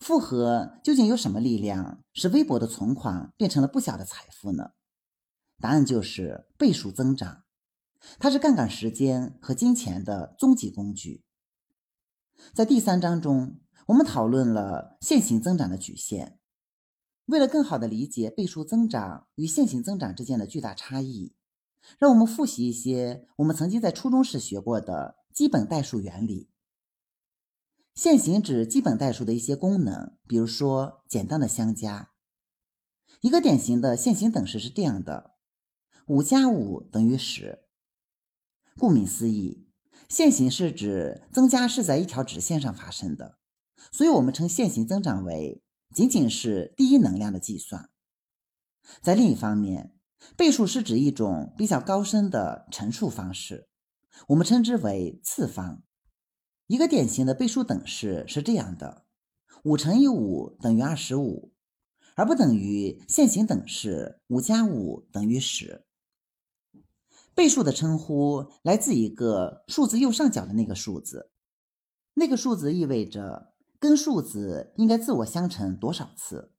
[0.00, 4.70] 复合究竟有什么力量，使微薄的存款变成了不小的财富呢？
[5.60, 7.44] 答案就是倍数增长，
[8.18, 11.22] 它是杠杆时间和金钱的终极工具。
[12.52, 16.38] 在第三章中，我们讨论了线性增长的曲线。
[17.26, 21.34] 为了更好地理解倍数增长与线性增长之间的巨大差异，
[21.98, 26.50] 让我们复习一些我们曾经在初中时学过的基本代数原理。
[27.94, 32.10] 线性指基本代数的一些功能，比如说简单的相加。
[33.20, 35.36] 一个典型的线性等式是这样的：
[36.06, 37.60] 五加五等于十。
[38.76, 39.66] 顾名思义，
[40.08, 43.38] 线性是指增加是在一条直线上发生的，
[43.92, 45.62] 所以我们称线性增长为
[45.94, 47.90] 仅仅是第一能量的计算。
[49.02, 49.94] 在另一方面，
[50.36, 53.68] 倍数是指一种比较高深的乘数方式，
[54.28, 55.82] 我们称之为次方。
[56.66, 59.04] 一个典型的倍数等式是这样的：
[59.64, 61.52] 五乘以五等于二十五，
[62.14, 65.84] 而不等于线性等式五加五等于十。
[67.34, 71.30] 倍数的称呼来自一个数字右上角的那个数字，
[72.14, 76.52] 那个数字意味着根数字应该自我相乘多少次，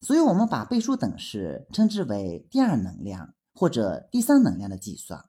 [0.00, 5.28] 所以我们把倍数等式称之为第二能量或者第三能量的计算。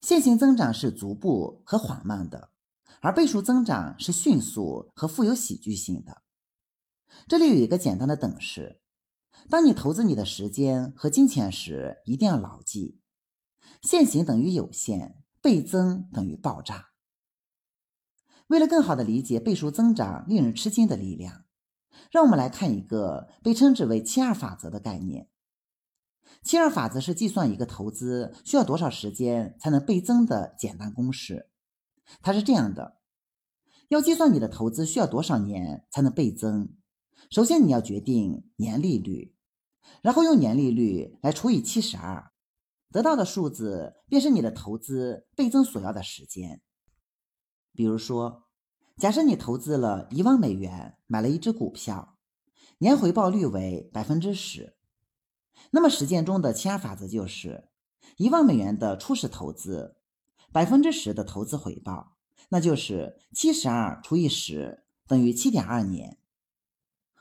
[0.00, 2.50] 线性增长是逐步和缓慢的，
[3.00, 6.22] 而倍数增长是迅速和富有喜剧性的。
[7.26, 8.80] 这里有一个简单的等式：
[9.48, 13.00] 当你投资你的时间和金钱时，一定要牢记，
[13.82, 16.90] 线性等于有限，倍增等于爆炸。
[18.48, 21.44] 为了更好地理解倍数增长令人吃惊的力量，
[22.10, 25.28] 让我们来看一个被称之为七二法则的概念。
[26.42, 31.50] 七二法则是计算一个投资需要多少时间才能倍增的简单公式。
[32.22, 32.98] 它是这样的：
[33.88, 36.74] 要计算你的投资需要多少年才能倍增，
[37.30, 39.34] 首先你要决定年利率，
[40.00, 42.30] 然后用年利率来除以七十二，
[42.90, 46.62] 得到的数字便是你的投资倍增所要的时间。
[47.78, 48.48] 比如说，
[48.96, 52.18] 假设你投资了一万美元买了一只股票，
[52.78, 54.74] 年回报率为百分之十。
[55.70, 57.68] 那么实践中的七二法则就是
[58.16, 59.94] 一万美元的初始投资，
[60.50, 62.16] 百分之十的投资回报，
[62.48, 66.18] 那就是七十二除以十等于七点二年。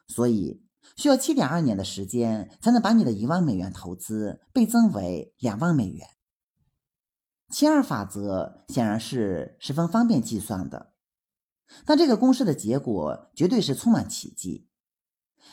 [0.07, 0.63] 所以
[0.95, 6.16] 需要七点二年的时间才能把你的一万美元投资倍增为两万美元。
[7.49, 10.93] 七二法则显然是十分方便计算的，
[11.85, 14.67] 但这个公式的结果绝对是充满奇迹。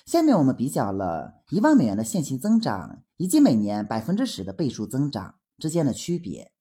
[0.04, 6.52] 下面我们比较了一万美元的线性增长以及每年百分之十的倍数增长之间的区别。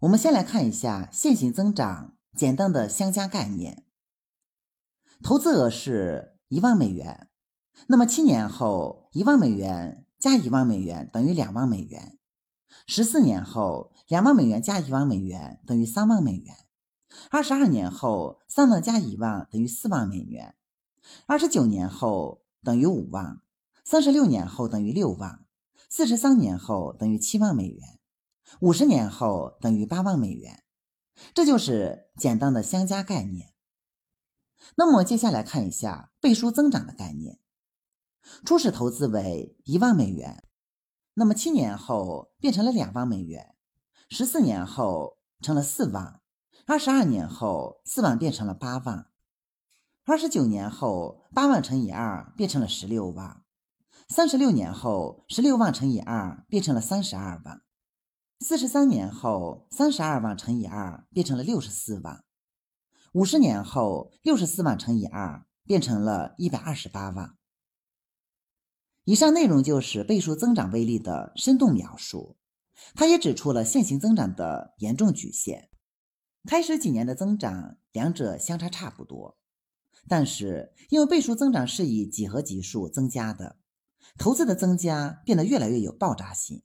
[0.00, 3.84] 我们先来看一下线性增长简单的相加概念。
[5.22, 7.28] 投资额是一万美元，
[7.86, 12.18] 那么七年后一万美元加一万美元等于两万美元，
[12.86, 16.56] 十四年后两万美元加一万美元等于三万美元，
[17.30, 20.54] 二十二年后三万加一万等于四万美元。
[21.26, 23.40] 二十九年后等于五万，
[23.84, 25.44] 三十六年后等于六万，
[25.88, 27.98] 四十三年后等于七万美元，
[28.60, 30.62] 五十年后等于八万美元。
[31.34, 33.52] 这就是简单的相加概念。
[34.76, 37.38] 那么接下来看一下倍数增长的概念。
[38.44, 40.44] 初始投资为一万美元，
[41.14, 43.54] 那么七年后变成了两万美元，
[44.08, 46.22] 十四年后成了四万，
[46.66, 49.10] 二十二年后，四万变成了八万；
[50.04, 53.44] 二十九年后，八万乘以二变成了十六万；
[54.08, 57.58] 三十六年后，十六万乘以二变成了三十二万；
[58.40, 62.24] 四十三年后，三十二万乘以二变成了六十四万；
[63.12, 67.36] 五十年后，六十四万乘以二变成了一百二十八万。
[69.04, 72.36] 以上内容就是倍数增长威力的生动描述，
[72.94, 75.70] 它也指出了线性增长的严重局限。
[76.44, 79.38] 开始几年的增长，两者相差差不多，
[80.08, 83.56] 但是因为倍数增长是以几何级数增加的，
[84.18, 86.62] 投资的增加变得越来越有爆炸性。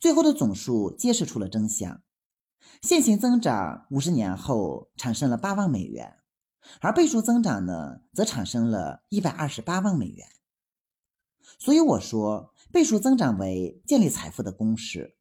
[0.00, 2.02] 最后的总数揭示出了真相：
[2.80, 6.20] 线性增长五十年后产生了八万美元，
[6.80, 10.26] 而倍数增长呢，则产生了一百二十八万美元。
[11.58, 15.16] 所以我说，倍数增长为建立财富的公式。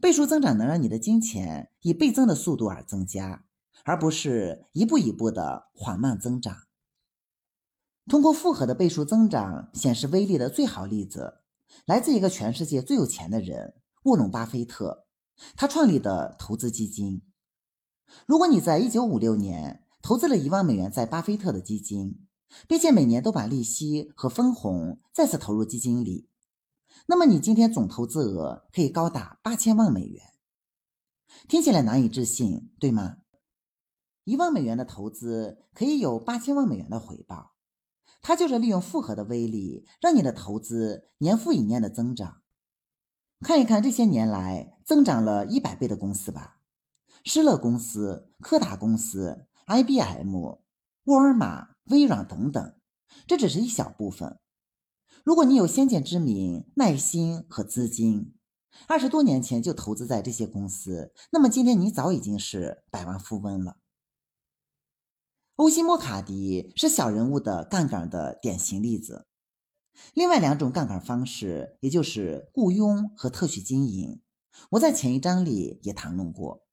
[0.00, 3.44] 倍数增长能让你的金钱以倍增的速度而增加，
[3.84, 6.56] 而不是一步一步的缓慢增长。
[8.06, 11.40] 通过复合的倍数增长显示威力的最好例子，
[11.86, 13.74] 来自一个全世界最有钱的人——
[14.04, 15.06] 沃伦·巴菲特。
[15.56, 17.22] 他创立的投资基金。
[18.26, 22.23] 如果你在一九五六年投资了一万美元在巴菲特的基金，
[22.68, 26.28] 并且每年都把利息和分红再次投入基金里，
[27.06, 30.22] 那么你今天总投资额可以高达八千万美元。
[31.48, 33.18] 听起来难以置信，对吗？
[34.24, 37.52] 一万美元的投资可以有八千万美元的回报，
[38.22, 42.40] 它就是利用复合的威力，让你的投资年复一年的增长。
[43.40, 46.60] 看一看这些年来增长了一百倍的公司吧，
[47.24, 51.73] 施乐公司、柯达公司、IBM、沃尔玛。
[51.86, 52.76] 微软等等，
[53.26, 54.38] 这只是一小部分。
[55.22, 58.34] 如果你有先见之明、耐心和资金，
[58.88, 63.78] 二十多年前就投资在这些公司，那么今天你早已经是百万富翁了。
[65.56, 69.26] 欧西莫卡迪是小人物的杠杆的典型例子。
[70.12, 74.20] 另外两种杠杆方式，也就是雇佣和特许经营，
[74.70, 76.66] 我在前一章里也谈论过。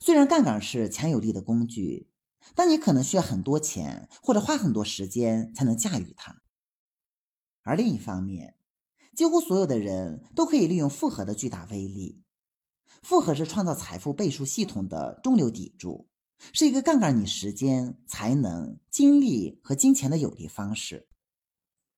[0.00, 2.10] 虽然杠杆是强有力的工具。
[2.54, 6.42] 但你可能需要很多钱，或者花很多时间才能驾驭它。
[7.62, 8.54] 而另一方面，
[9.14, 12.22] 几乎所有的人都可以利用复合的巨大威力。
[13.02, 16.08] 复合是创造财富倍数系统的中流砥柱，
[16.52, 21.08] 是一个杠杆你时间、才能、精力和金钱的有力方式。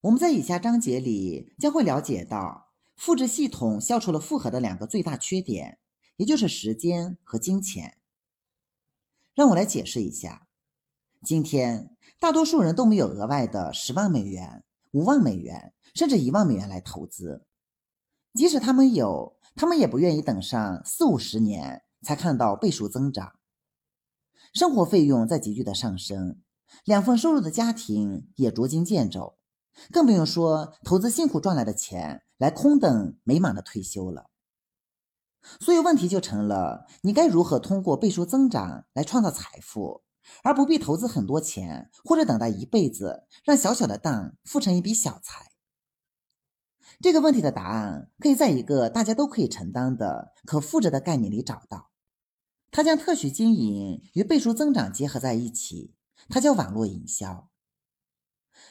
[0.01, 5.79] 我们在以下章节里将会了解到，复制系统消除了复合的两个最大缺点，
[6.17, 7.98] 也就是时间和金钱。
[9.39, 10.49] 让我来解释一下，
[11.23, 17.47] 今天大多数人都没有额外的十万美元、五万美元，甚至一万美元来投资。
[18.35, 23.35] 即使他们有，他们也不愿意等上四五十年才看到倍数增长。
[24.55, 26.41] 生活费用在急剧的上升，
[26.85, 29.39] 两份收入的家庭也捉襟见肘，
[29.93, 34.31] 更不用说投资辛苦赚来的钱来空等美满的退休了。
[35.61, 40.03] 所以问题就成了：你该如何通过倍数增长来创造财富，
[40.43, 45.51] 而不必投资很多钱，或者等待一辈子，让小小的当富成一笔小财？
[47.01, 51.91] 这个问题的答案可以在一个大家都可以承担的可复制的概念里找到。
[52.71, 55.95] 它将特许经营与倍数增长结合在一起，
[56.29, 57.49] 它叫网络营销。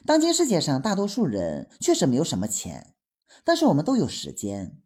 [0.06, 2.96] 当今世界上大多数人确实没有什么钱，
[3.44, 4.82] 但是我们都有时间。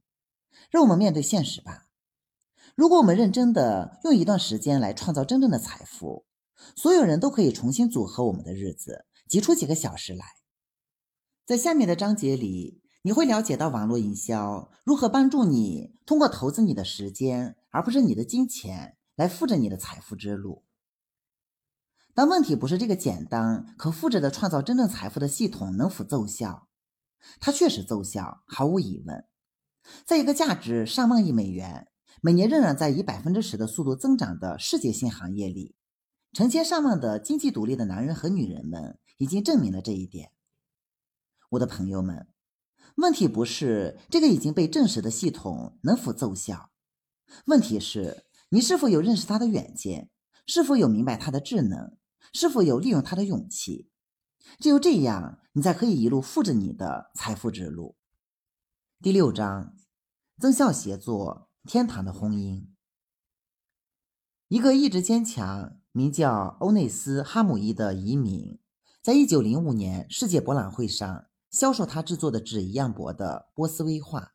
[0.69, 1.87] 让我们面对现实吧。
[2.75, 6.25] 如果我们认真的用一段时间来创造真正的财富，
[6.75, 10.25] 所有人都可以重新组合我们的日子，挤出几个小时来。
[11.45, 20.63] 在下面的章节里，你会了解到网络营销如何帮助你通过投资你的时间，而不是你的金钱，来复制你的财富之路。
[22.13, 26.67] 但问题不是这个简单可复制的创造真正财富的系统能否奏效？
[27.39, 29.25] 它确实奏效，毫无疑问。
[30.05, 31.87] 在一个价值上万亿美元、
[32.23, 35.73] 每年仍然在以百分之十的速度增长的世界性行业里，
[36.33, 40.31] 成千上万的经济独立的男人和女人们已经证明了这一点。
[41.49, 42.27] 我的朋友们，
[42.97, 46.69] 问题不是这个已经被证实的系统能否奏效，
[47.45, 50.11] 问题是你是否有认识它的远见，
[50.45, 51.97] 是否有明白它的智能，
[52.33, 53.89] 是否有利用它的勇气。
[54.59, 57.95] 只有这样，你才可以一路复制你的财富之路。
[59.01, 59.75] 第六章，
[60.39, 62.65] 增效协作，天堂的婚姻。
[64.47, 68.59] 一个意志坚强、名叫欧内斯·哈姆伊的移民，
[69.01, 74.33] 在一九零五年世界博览会上销售他制作的纸一样薄的波斯威画。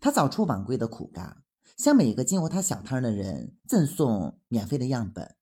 [0.00, 1.44] 他早出晚归的苦干，
[1.76, 5.36] 向每一个经过他小摊的人赠送免费的样本。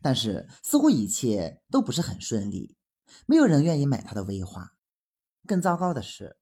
[0.00, 2.76] 但是似乎一切都不是很顺利，
[3.26, 4.74] 没有人愿意买他的威化。
[5.46, 6.36] 更糟糕的是，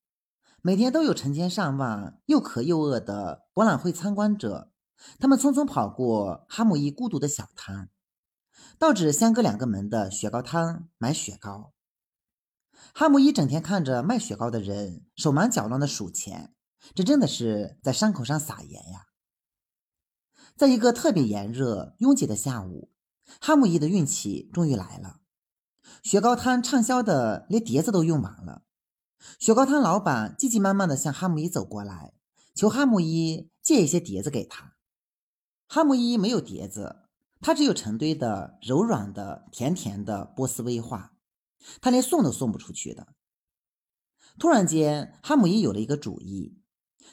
[0.62, 4.70] 每天都有成千上万又渴又饿的博览会参观者，
[5.19, 7.89] 他们匆匆跑过哈姆伊孤独的小摊，
[8.78, 11.73] 到只相隔两个门的雪糕摊买雪糕。
[12.93, 16.55] 哈姆伊整天看着卖雪糕的人手忙脚乱的数钱，
[16.95, 19.07] 这真的是在伤口上撒盐呀！
[20.57, 22.91] 在一个特别炎热、拥挤的下午，
[23.41, 25.20] 哈姆伊的运气终于来了，
[26.03, 28.65] 雪糕摊畅销的连碟子都用完了。
[29.39, 32.13] 雪糕摊老板急急忙忙地向哈姆伊走过来，
[32.55, 34.75] 求哈姆伊借一些碟子给他。
[35.67, 37.03] 哈姆伊没有碟子，
[37.41, 41.13] 他只有成堆的柔软的、甜甜的波斯威化，
[41.81, 43.15] 他连送都送不出去的。
[44.39, 46.59] 突然间，哈姆伊有了一个主意，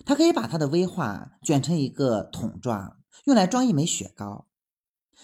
[0.05, 4.47] 他可以把他的威化卷成一个桶状，用来装一枚雪糕。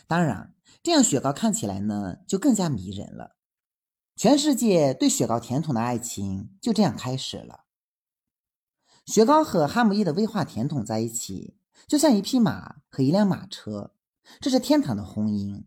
[0.08, 3.33] 当然，这样雪糕看起来呢，就更加迷人了。
[4.16, 7.66] 全世界对雪糕甜筒的爱情就这样开始了。
[9.06, 11.58] 雪糕和哈姆伊的威化甜筒在一起，
[11.88, 13.94] 就像一匹马和一辆马车，
[14.40, 15.64] 这是天堂的婚姻。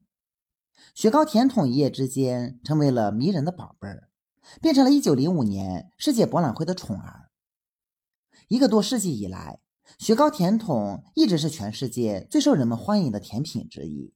[0.95, 4.09] 雪糕甜筒一夜之间成为了迷人的宝贝儿，
[4.63, 7.31] 变成了一九零五年世界博览会的宠儿。
[8.49, 9.61] 一个多世纪以来，
[9.99, 14.15] 雪糕甜筒一直是全世界最受人们欢迎的甜品之一。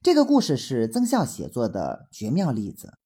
[0.00, 2.98] 这个故事是增效写作的绝妙例子，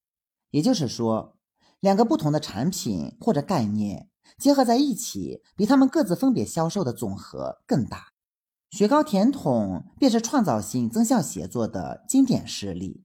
[0.50, 1.38] 也就是说，
[1.80, 8.12] 两个不同的产品或者概念结合在一起，比他们各自分别销售的总和更大。
[8.70, 13.04] 雪糕甜筒便是创造性增效写作的经典事例。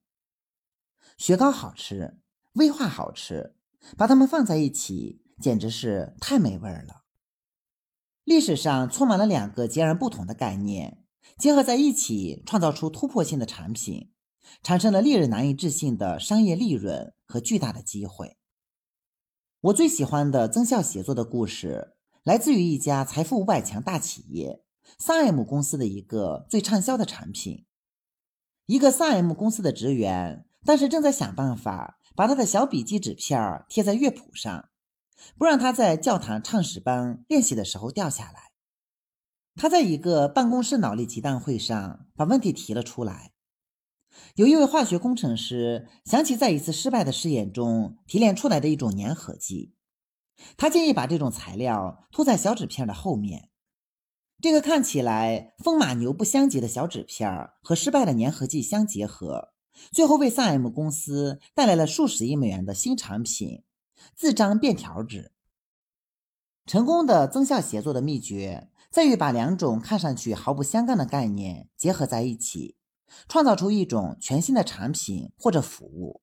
[1.17, 2.19] 雪糕好吃，
[2.53, 3.55] 威化好吃，
[3.97, 7.03] 把它们放在一起，简直是太美味了。
[8.23, 11.03] 历史上充满了两个截然不同的概念。
[11.37, 14.09] 结合在一起，创造出突破性的产品，
[14.63, 18.37] 产生了令人难以置信的商业利润和巨大的机会。
[19.61, 21.93] 我最喜欢的增效写作的故事，
[22.23, 24.63] 来自于一家财富五百强大企业
[24.99, 27.65] 3M 公司的一个最畅销的产品。
[28.65, 34.69] 一个 3M 公司的职员，当时正在想办法把他的小笔记纸片贴在乐谱上，
[35.37, 38.46] 不让他在教堂唱诗班练习的时候掉下来。
[39.57, 43.33] 他在一个办公室脑力激荡会上把问题提了出来。
[44.35, 49.73] 有一位化学工程师想起在一次失败的试验中提炼出来的一种粘合剂，
[50.57, 53.49] 他建议把这种材料涂在小纸片的后面。
[54.39, 59.53] 这个看起来风马牛不相及的小纸片和失败的粘合剂相结合，
[59.91, 63.63] 最后为 3M 公司带来了数十亿美元的新产品——
[64.15, 65.31] 自张便条纸。
[66.67, 68.69] 成功的增效协作的秘诀。
[68.89, 72.77] 在于把两种看上去毫不相干的概念结合在一起，
[73.27, 76.21] 创造出一种全新的产品或者服务。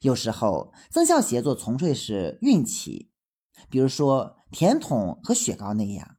[0.00, 3.10] 有时候，增效协作纯粹是运气，
[3.68, 6.16] 比如说甜筒和雪糕那样；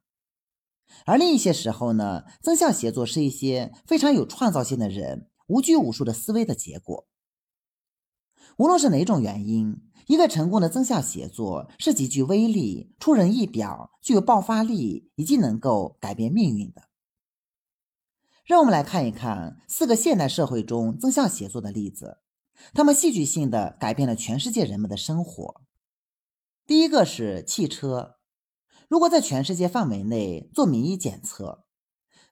[1.06, 7.06] 而另一些时候呢，增效协作是一些非常有创造性的人无拘无束的思维的结果。
[8.58, 9.80] 无论是哪种原因。
[10.06, 16.82] 一个成功的增效写作是极具威力、出人意表、具有爆发力以及能够改变命运的。
[18.44, 22.18] 让我们来看一看四个现代社会中增效写作的例子，
[22.74, 25.62] 他们戏剧性的改变了全世界人们的生活。
[26.66, 28.16] 第一个是汽车。
[28.86, 31.64] 如果在全世界范围内做民意检测，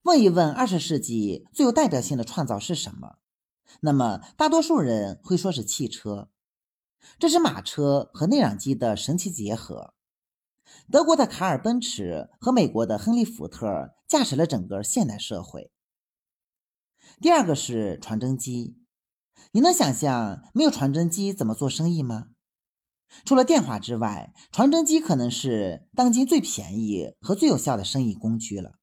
[0.03, 3.17] 问一问二十世纪最有代表性的创造是什么，
[3.81, 6.31] 那么大多数人会说是汽车。
[7.19, 9.95] 这是马车和内燃机的神奇结合。
[10.91, 15.73] 德国的卡尔奔驰和美国的亨利福特驾驶了整个现代社会。
[17.21, 18.77] 第二个是传真机，
[19.51, 22.29] 你能想象没有传真机怎么做生意吗？
[23.25, 28.77] 除了电话之外，传真机可能是当今最便宜和最有效的生意工具了。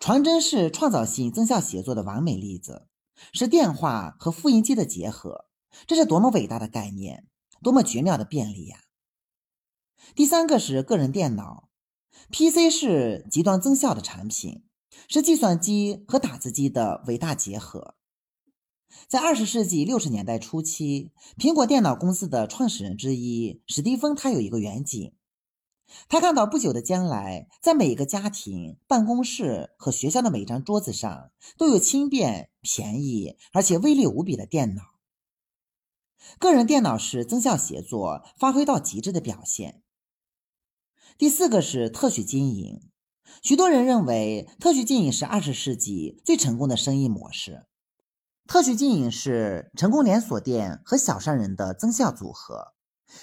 [0.00, 2.88] 传真是创造性增效写作的完美例子，
[3.32, 5.46] 是电话和复印机的结合。
[5.86, 7.26] 这是多么伟大的概念，
[7.62, 8.84] 多么绝妙的便利呀！
[10.14, 11.68] 第三个是个人电脑
[12.30, 14.64] ，PC 是极端增效的产品，
[15.08, 17.96] 是计算机和打字机的伟大结合。
[19.08, 25.15] 在二十世纪六十年代初期，苹果电脑公司的创始人之一史蒂芬，他有一个远景，
[26.08, 34.82] 他看到不久的将来，在每个家庭、办公室和学校的每一张桌子上，都有轻便、便宜而且威力无比的电脑。
[36.38, 39.82] 个人电脑是增效协作发挥到极致的表现。
[41.16, 42.90] 第四个是特许经营，
[43.42, 47.66] 许多人认为特许经营是二十世纪最成功的生意模式。
[48.46, 52.75] 特许经营是成功连锁店和小商人的增效组合。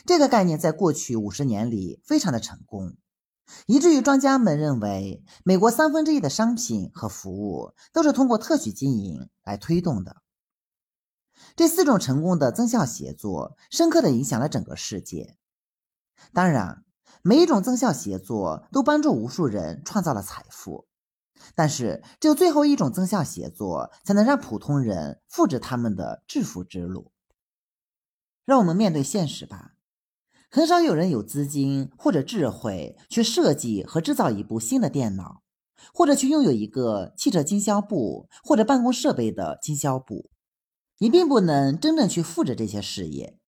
[0.05, 2.95] 这个概念在过去五十年里非常的成功，
[3.67, 10.17] 以至于专家们认为，美国三分之一的商品和服务都是通过特许经营来推动的。
[11.55, 15.37] 这四种成功的增效协作，深刻的影响了整个世界。
[16.31, 16.85] 当然，
[17.21, 20.87] 每一种增效协作都帮助无数人创造了财富，
[21.53, 27.11] 但是只有最后一种增效协作，才能让普通人复制他们的致富之路。
[28.45, 29.72] 让我们面对现实吧。
[30.55, 35.41] 很少有人有资金或者智慧去设计和制造一部新的电脑，
[35.91, 40.29] 或者去拥有一个汽车经销部或者办公设备的经销部。
[40.99, 43.39] 你并不能真正去复制这些事业，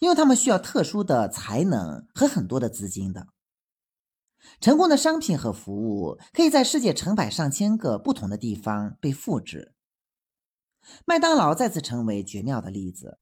[0.00, 3.28] 因为他们需要特殊的才能和很多的资金的。
[4.60, 9.74] 成功的商品和服务可以在世界成百上千个不同的地方被复制。
[11.04, 13.20] 麦当劳再次成为绝妙的例子。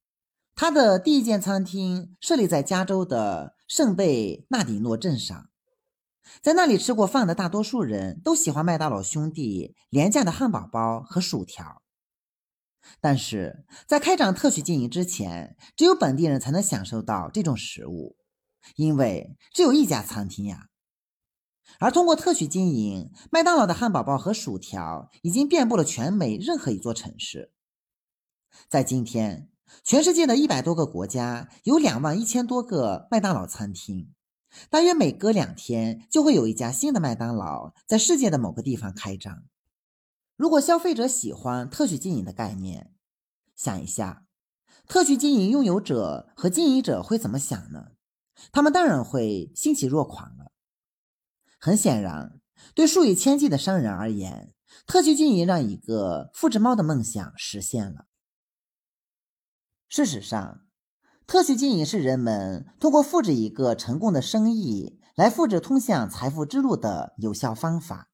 [0.59, 5.51] 他的第一间餐厅设立在加州的圣贝纳迪诺镇上，
[6.41, 11.83] 在那里吃过饭的大多数人都喜欢麦当劳兄弟廉价的汉堡包和薯条。
[13.03, 18.17] 但是在开展特许经营之前，只有本地人才能享受到这种食物，
[18.77, 20.69] 因为只有一家餐厅呀。
[21.79, 27.53] 而通过特许经营，麦当劳的汉堡包和薯条已经遍布了全美任何一座城市。
[28.71, 29.51] 在今天。
[29.83, 34.13] 全世界的一百多个国家有两万一千多个麦当劳餐厅，
[34.71, 39.45] 大约每隔两天就会有一家新的麦当劳在世界的某个地方开张。
[40.37, 42.93] 如果消费者喜欢特许经营的概念，
[43.55, 44.25] 想一下，
[44.87, 47.93] 特许经营拥有者和经营者会怎么想呢？
[48.53, 50.53] 他们当然会欣喜若狂了。
[51.59, 52.41] 很显然，
[52.75, 54.53] 对数以千计的商人而言，
[54.87, 58.06] 特许经营让一个复制猫的梦想实现了。
[59.89, 60.61] 事实上，
[61.27, 68.11] 特许经营是人们通过复制一个成功的生意来复制通向财富之路的有效方法。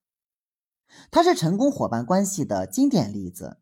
[1.10, 3.58] 它是成功伙伴关系的经典例子。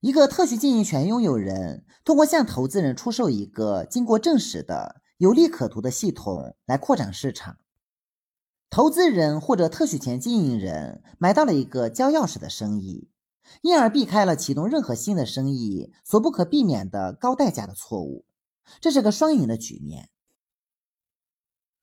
[0.00, 7.58] 一个特许经营权拥有人通过向投资人出售一个经过证实的有利可图的系统来扩展市场。
[8.70, 13.09] 投资人或者特许权经营人买到了一个交钥匙的生意。
[13.62, 18.24] 因而避开了启动任何新的生意所不可避免的高代价的错误，
[18.80, 20.08] 这是个双赢的局面。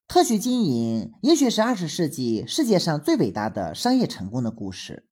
[0.08, 5.06] 特许经营也许是二十世纪世界上最伟大的商业成功的故事。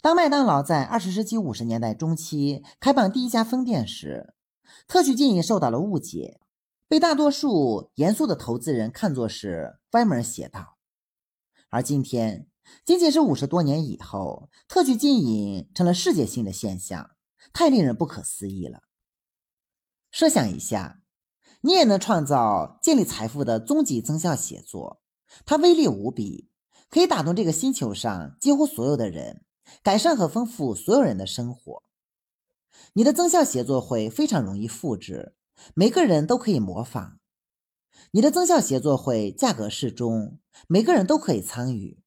[0.00, 4.32] 当麦当劳在二十世纪五十年代中期开办第一家分店时，
[4.86, 6.40] 特许经营受到了误解，
[6.88, 10.78] 被大多数严肃的投资人看作是歪门邪道。
[11.68, 12.46] 而今天，
[12.84, 17.10] 仅仅是五十多年以后，特许经营成了世界性的现象，
[17.52, 18.82] 太令人不可思议了。
[20.10, 21.02] 设想一下，
[21.62, 25.00] 你也能创造建立财富的终极增效写作，
[25.44, 26.50] 它威力无比，
[26.90, 29.44] 可以打动这个星球上几乎所有的人，
[29.82, 31.82] 改善和丰富所有人的生活。
[32.94, 35.34] 你的增效写作会非常容易复制，
[35.74, 37.18] 每个人都可以模仿。
[38.10, 42.01] 你的增效协作会价格适中，每个人都可以参与。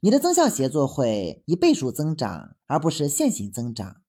[0.00, 4.02] 你的增效协作会以倍数增长，而不是线性增长。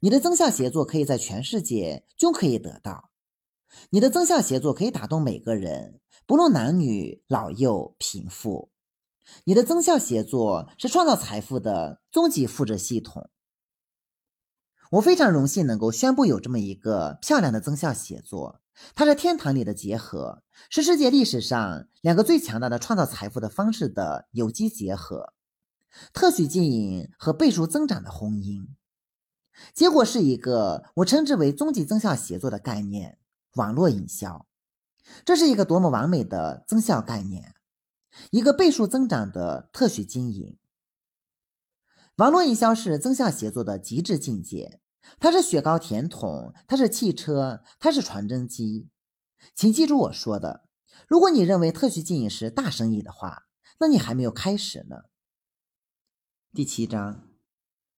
[0.00, 3.10] 你的增效协作可以在全世界均可以得到。
[3.90, 8.70] 你的增效协作可以打动每个人，不论男女老幼贫富。
[9.44, 13.30] 你的增效协作是创造财富的终极复制系统。
[14.92, 18.60] 我非常荣幸能够宣布有这么一个漂亮的增效协作。
[18.94, 25.32] 它是天堂里的结合，是世界历史上两个最强大的创造财富的方式的有机结合，
[26.12, 28.66] 特许经营和倍数增长的婚姻。
[29.72, 33.18] 结果是一个我称之为终极增效协作的概念——
[33.56, 34.46] 网络营销。
[35.24, 37.54] 这是一个多么完美的增效概念！
[38.30, 40.58] 一个倍数增长的特许经营。
[42.16, 44.80] 网络营销是增效协作的极致境界。
[45.18, 48.90] 它是雪糕甜筒，它是汽车，它是传真机。
[49.54, 50.68] 请记住我说的：
[51.08, 53.44] 如果你认为特许经营是大生意的话，
[53.78, 54.96] 那你还没有开始呢。
[56.52, 57.28] 第七章，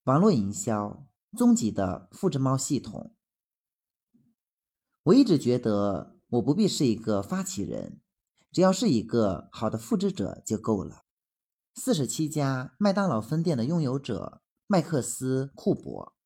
[0.05, 1.07] 网络营销
[1.37, 3.15] 终极的复制猫系统。
[5.05, 8.01] 我一直觉得我不必是一个发起人，
[8.53, 11.05] 只要是一个好的复制者就够了。
[11.75, 16.18] 四十七家麦当劳分店的拥有者麦克斯·库珀。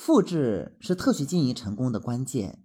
[0.00, 2.64] 复制是特许经营成功的关键。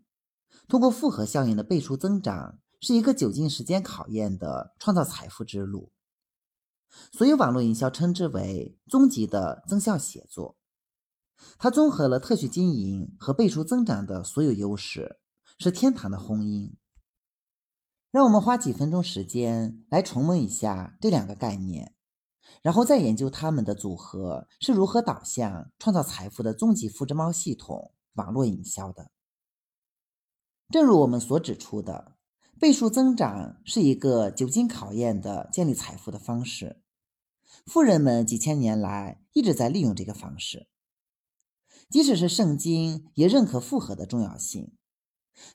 [0.69, 5.91] 通过复合效应的倍数增长，是一个久经时间考验的创造财富之路，
[7.11, 10.55] 所以网络营销称之为终极的增效写作。
[11.57, 15.19] 它综合了特许经营和倍数增长的所有优势，
[15.59, 16.71] 是天堂的婚姻。
[18.11, 21.94] 让我们花几分钟时间来重温一下这两个概念，
[22.61, 29.11] 然后再研究它们的组合是如何导向创造财富的终极复制猫系统——网络营销的。
[30.69, 32.17] 正如我们所指出的，
[32.59, 36.81] 倍数增长是一个久经考验的建立财富的方式。
[37.65, 40.67] 富人们几千年来一直在利用这个方式。
[41.89, 44.73] 即使是圣经也认可复合的重要性，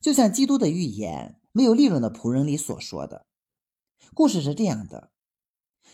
[0.00, 3.26] 就像基督的预言《没有利润的仆人》里所说的。
[4.14, 5.10] 故事是这样的：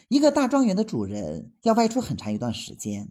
[0.09, 3.11] 一个大庄园的主人要外出很长一段时间，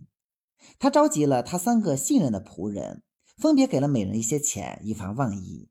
[0.80, 3.03] 他召集了他三个信任的仆人，
[3.38, 5.69] 分别给了每人一些钱，以防万一。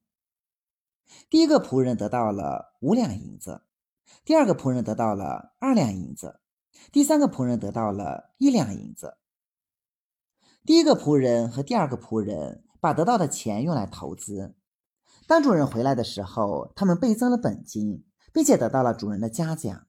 [1.30, 3.62] 第一个仆人得到了五两银子，
[4.22, 6.40] 第二个仆人得到了二两银子，
[6.92, 9.16] 第三个仆人得到了一两银子。
[10.66, 14.55] 第一个仆人和第二个仆人把得到的钱用来投资。
[15.26, 19.86] 当主人回来的时候，他们倍增了本金，并且得到了主人的嘉奖。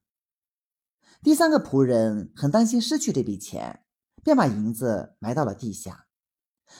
[1.25, 3.83] 第三个仆人很担心失去这笔钱，
[4.23, 6.05] 便把银子埋到了地下。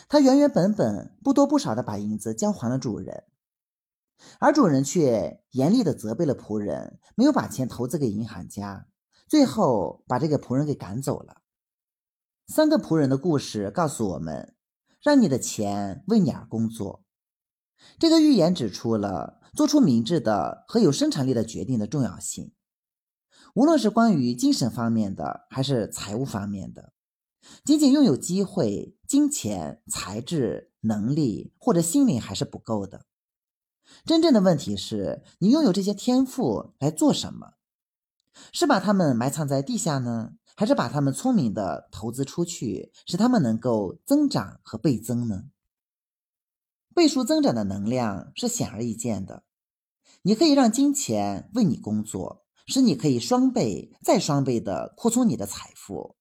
[0.08, 3.24] 他原原本本、不多不少的把银子交还了主人，
[4.38, 8.86] 而主人却严厉地责备了仆人，没有把钱投资给银行家，
[9.28, 11.42] 最后把这个仆人给赶走了。
[12.46, 14.54] 三个仆人的故事告诉我们：
[15.02, 17.04] 让你的钱为你而工作。
[17.98, 22.52] 这个寓言指出了做出明智的和有生产力的决定的重要性。
[23.56, 26.92] 无论是关于精神方面的，还是财务方面的，
[27.64, 33.06] 仅仅拥有机会、金钱、才智、能力或者心灵还是不够的。
[34.04, 37.54] 真正的问题是你拥有这些天赋来做什么？
[38.52, 40.34] 是把它们埋藏在地下呢？
[40.58, 45.46] 还是把它们聪明的投资出去，使它们能够增长和倍增呢？
[46.94, 49.44] 倍数增长的能量是显而易见的。
[50.24, 56.16] 你可以让金钱为你工作，使你可以双倍再双倍的扩充你的财富。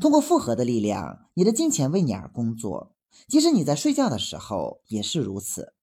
[0.00, 2.94] 通过复合的力量，你的金钱为你而工作，
[3.28, 5.74] 即使你在睡觉的时候也是如此。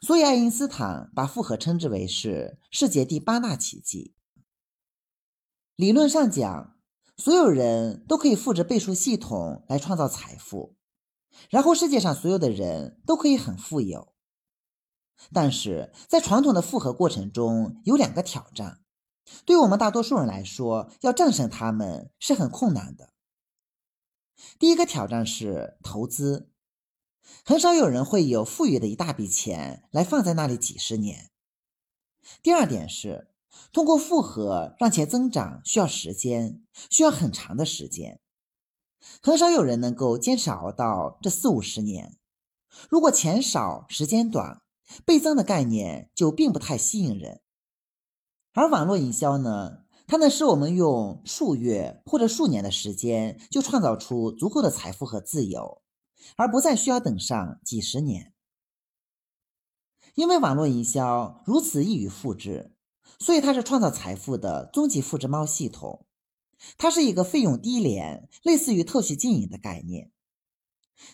[0.00, 4.14] 所以，爱因斯坦把复合称之为是世界第八大奇迹。
[5.76, 6.78] 理论上讲，
[7.18, 10.76] 所有人都可以复制倍数系统来创造财富，
[11.50, 14.13] 然后世界上所有的人都可以很富有。
[15.32, 18.80] 但是在传统的复合过程中，有两个挑战，
[19.44, 23.10] 对我们大多数人来说，要战胜他们是很困难的。
[24.58, 26.50] 第一个挑战是投资，
[27.44, 31.30] 很少有人会有富裕的一大笔钱来放在那里几十年。
[32.42, 33.30] 第二点是。
[33.72, 38.18] 通过复合让钱增长需要时间，需要很长的时间，
[39.22, 42.18] 很少有人能够坚持熬到这四五十年。
[42.90, 44.60] 如果钱少、时间短，
[45.04, 47.40] 倍增的概念就并不太吸引人。
[48.52, 55.82] 而网络营销呢，它能使我们用数月或者数年的时间就创造出足够的财富和自由，
[56.36, 58.32] 而不再需要等上几十年。
[60.14, 62.70] 因为网络营销如此易于复制。
[63.20, 66.04] 所以它是创造财富的终极复制猫系统，
[66.76, 70.10] 它是一个费用低廉、类似于特许经营的概念。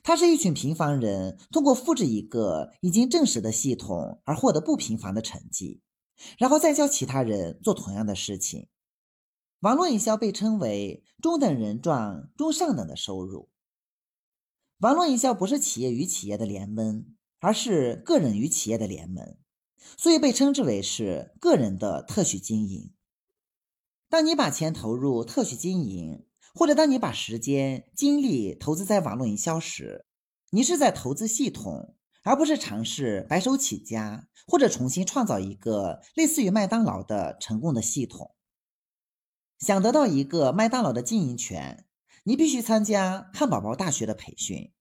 [0.02, 5.80] 它是一群平凡人通过复制一个已经证实的系统而获得不平凡的成绩，
[6.38, 8.68] 然后再教其他人做同样的事情。
[9.60, 13.50] 网络营销被称为中等人赚中上等的收入。
[14.78, 17.04] 网络营销不是企业与企业的联盟，
[17.40, 19.36] 而是个人与企业的联盟。
[19.96, 22.92] 所以被称之为是个人的特许经营。
[24.08, 30.04] 当你把钱投入特许经营，或者当你把时间、精力投资在网络营销时，
[30.50, 38.34] 你是在投资系统，而不是尝试白手起家或者重新创造一个类似于麦当劳的成功的系统。
[39.58, 41.86] 想得到一个麦当劳的经营权，
[42.24, 44.72] 你必须参加汉堡包大学的培训，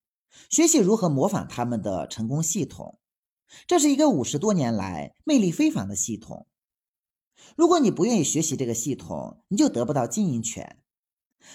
[0.49, 2.99] 学习如何模仿他们的成功系统。
[3.67, 6.47] 这是一个五十多年来魅力非凡的系统。
[7.55, 10.78] 如果你不愿意学习这个系统，你就得不到经营权。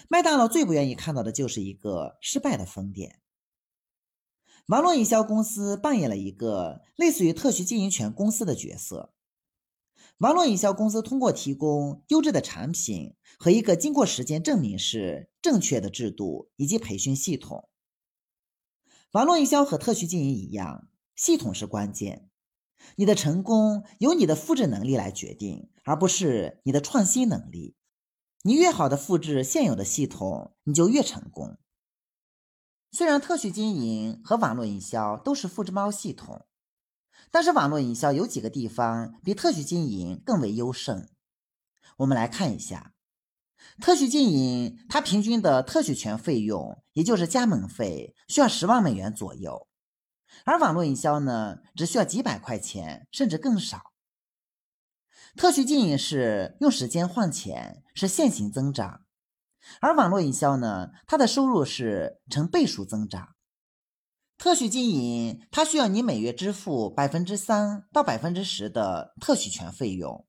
[0.09, 3.21] 麦当劳最不愿意看到的就是一个失败的分店。
[4.67, 9.13] 网络营销公司扮演了一个类似于特许经营权公司的角色。
[10.19, 17.69] 网络营销公司通过提供优质的产品和一个经过时间证明是正确的制度以及培训系统。
[19.13, 20.89] 网络营销和特许经营一样。
[21.17, 22.29] 系统是关键，
[22.97, 27.77] 你的成功由你的复制能力来决定，而不是你的创新能力。
[28.47, 31.57] 你越好的复制现有的系统，你就越成功。
[32.93, 36.45] 虽然特许经营和网络营销都是复制猫系统，
[37.31, 41.09] 但是网络营销有几个地方比特许经营更为优胜。
[41.97, 42.93] 我们来看一下，
[43.81, 49.67] 特许经营它平均的特许权费用，也就是加盟费，需要十万美元左右。
[50.45, 53.94] 而网络营销呢，只需要几百块钱，甚至更少。
[55.37, 59.01] 特许经营是用时间换钱，是线性增长；
[59.81, 63.35] 而网络营销呢，它的收入是成倍数增长。
[64.39, 70.27] 特许经营它需要你每月支付百分之三到百分之十的特许权费用，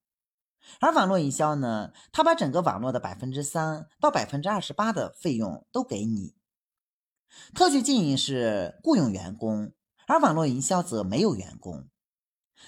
[0.80, 6.36] 而网络营销呢，它把整个网络的百分之三到百分之二十八的费用都给你。
[7.54, 9.72] 特许经营是雇佣员工。
[10.08, 11.88] 而网络营销则没有员工，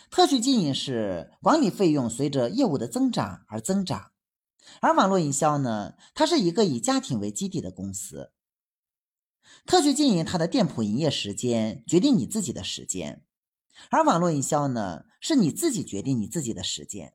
[0.09, 4.11] 特许经营是管理费用随着业务的增长而增长，
[4.81, 8.31] 而网络营销呢，它是一个以家庭为基地的公司。
[9.65, 13.23] 特许经营它的店铺营业时间决定你自己的时间，
[13.89, 17.13] 而网络营销呢，是你自己决定你自己的时间。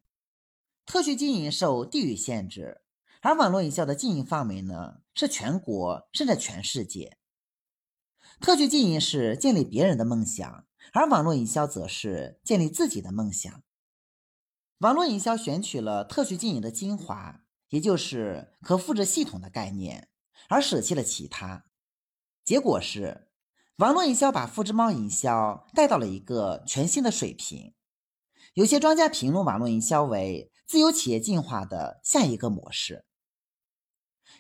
[0.85, 2.81] 特许经营受地域限制，
[3.21, 7.19] 而网络营销的经营范围呢，是全国甚至全世界。
[8.41, 13.63] 特许经营是建立别人的梦想，而网络营销则是建立自己的梦想。
[14.79, 20.09] 网络营销选取了特许经营的精华，也就是可复制系统的概念，
[20.49, 21.65] 而舍弃了其他。
[22.45, 23.29] 结果是，
[23.77, 27.75] 网络营销把复制猫营销带到了一个全新的水平。
[28.55, 33.07] 有些专家评论网络营销为自由企业进化的下一个模式。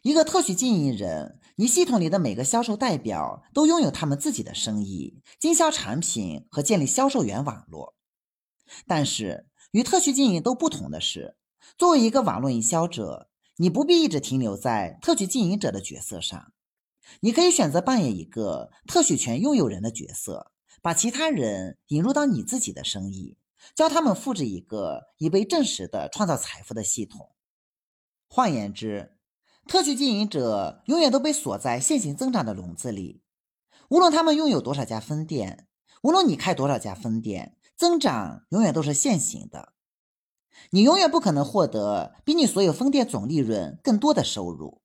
[0.02, 7.94] 一个特许经营人，你系统里的每个销售代表都拥有他们自己的生意、经销产品和建立销售员网络。
[8.84, 11.36] 但是与特许经营都不同的是，
[11.78, 13.28] 作为一个网络营销者，
[13.58, 16.52] 你不必一直停留在特许经营者的角色上，
[17.20, 20.50] 你可以选择扮演一个特许权拥有人的角色，
[20.82, 23.36] 把其他人引入到你自己的生意，
[23.76, 27.30] 教他们复制一个已被证实的创造财富的系统。
[28.26, 29.16] 换言之，
[29.66, 33.22] 特许经营者永远都被锁在线性增长的笼子里，
[33.88, 35.66] 无论他们拥有多少家分店，
[36.02, 39.72] 无论你开多少家分店，增长永远都是线性的。
[40.70, 44.82] 你永远不可能获得比你所有分店总利润更多的收入。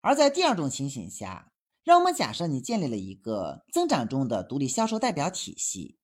[0.00, 5.98] 而在第二种情形下，让我们假设你建立了一个增长中的独立销售代表体系，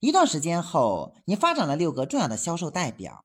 [0.00, 3.24] 一段时间后，你发展了六个重要的销售代表，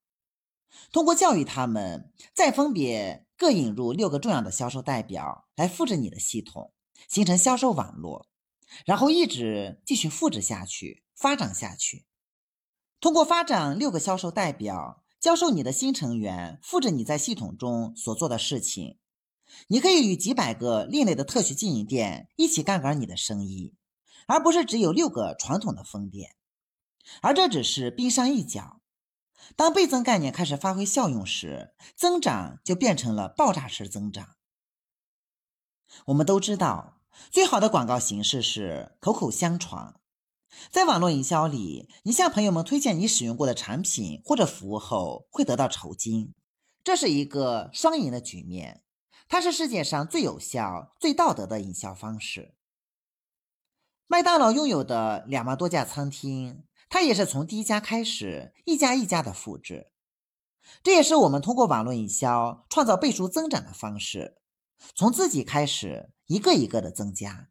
[0.91, 3.26] 通过教育他们，再分别。
[3.42, 6.74] 各引入六个重要的销售代表来复制你的系统，
[7.08, 8.28] 形成销售网络，
[8.86, 12.06] 然后一直继续复制下去，发展下去。
[13.00, 19.00] 通过发展六个销售代表，教授你的新成员复制你在系统中所做的事情，
[19.70, 23.74] 你可以与几百个另类的特许经营店一起杠杆你的生意，
[24.28, 26.36] 而不是只有六个传统的分店。
[27.24, 28.81] 而这只是冰山一角。
[29.56, 34.36] 当倍增概念开始发挥效用时，增长就变成了爆炸式增长。
[36.06, 39.96] 我们都知道，最好的广告形式是口口相传。
[40.70, 46.34] 在网络营销里，你向朋友们推荐你使用过的产品或者服务后，会得到酬金，
[46.84, 48.84] 这是一个双赢的局面。
[49.28, 52.54] 它是世界上最有效、最道德的营销方式。
[54.08, 56.64] 麦当劳拥有的两万多家餐厅。
[56.92, 59.90] 它也是从第一家开始，一家一家的复制，
[60.84, 64.36] 这也是我们通过网络营销创造倍数增长的方式。
[64.94, 67.48] 从自己开始，一个一个的增加。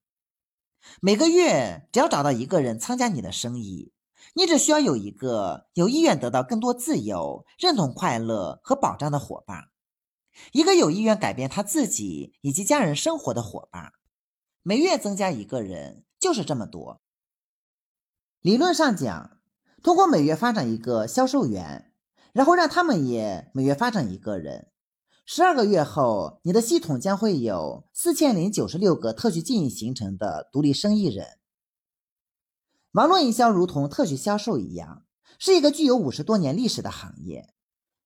[1.00, 3.94] 每个月只要找到一个人参加你的生意，
[4.34, 9.70] 你只需要有一个有意愿得到更多自由、认同、快乐和保障的伙伴，
[10.52, 13.94] 一个有意愿改变他自己以及家人生活的伙伴。
[14.62, 17.00] 每月增加一个人，就是这么多。
[18.42, 19.38] 理论上讲，
[19.82, 21.92] 通过每月发展一个销售员，
[22.32, 24.72] 然后让他们也每月发展一个人，
[25.26, 31.38] 十二个月后，你的系统将会有四千零九十六个特许经营形成的独立生意人。
[32.92, 35.04] 网络营销如同特许销售一样，
[35.38, 37.52] 是一个具有五十多年历史的行业。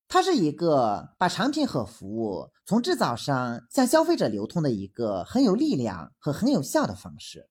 [0.09, 7.49] 它是一个把产品和服务从制造商向消费者流通的一个很有力量和很有效的方式。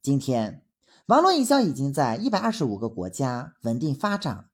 [0.00, 0.64] 今天。
[1.10, 4.48] 网络营销已经在一百二十五个国家稳定发展，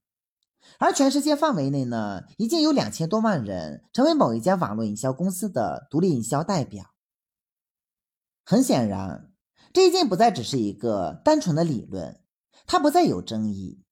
[0.79, 6.87] 而全世界范围内呢，已经有两千多万人成为某一家网络营销公司的独立营销代表。
[8.43, 9.35] 很显然，
[9.75, 12.23] 这已经不再只是一个单纯的理论，
[12.67, 13.83] 它不再有争议。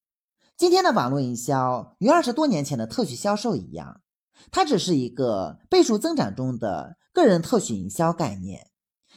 [0.57, 4.01] 今天的网络营销与二十多年前的特许销售一样，
[4.51, 8.70] 它只是一个倍数增长中的个人特许营销概念，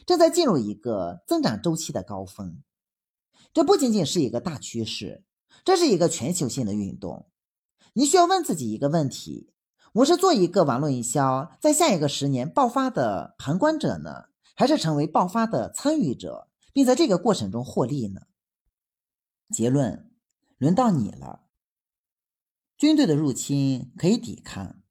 [0.06, 2.62] 正在进入一个增长周期的高峰。
[3.58, 5.24] 这不仅仅是一个大趋势，
[5.66, 7.28] 这是一个全球性的运动。
[7.94, 9.52] 你需要问自己一个问题：
[9.94, 14.26] 我是做一个网络营销在下一个十年爆发的旁观者呢，
[14.56, 18.28] 还是成为爆发的参与者，并在这个过程中获利呢？
[19.50, 20.12] 结论：
[20.60, 21.48] 轮到你了。
[22.78, 24.84] 军队的入侵可以抵抗，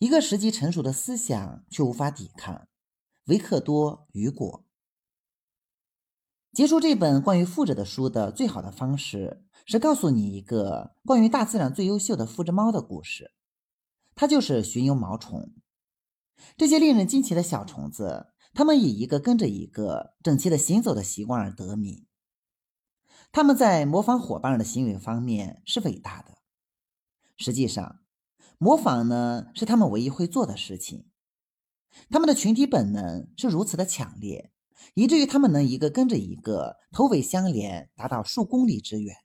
[0.00, 2.66] 一个时机成熟的思想却无法抵抗。
[3.26, 4.64] 维克多·雨果。
[6.58, 13.30] 结束这本关于复制的书的最好的方式是告诉你一个关于大自然最优秀的复制猫的故事，
[14.16, 15.54] 它就是巡游毛虫。
[16.56, 22.06] 这些令人惊奇的小虫子，它们以一个跟着一个整齐的行走的习惯而得名。
[23.30, 26.38] 他们在模仿伙伴的行为方面是伟大的。
[27.36, 28.00] 实际上，
[28.58, 31.08] 模仿呢是他们唯一会做的事情。
[32.10, 34.50] 他们的群体本能是如此的强烈。
[34.94, 39.16] 以至于他们能一个跟着一个头尾相连，达到数公里之远。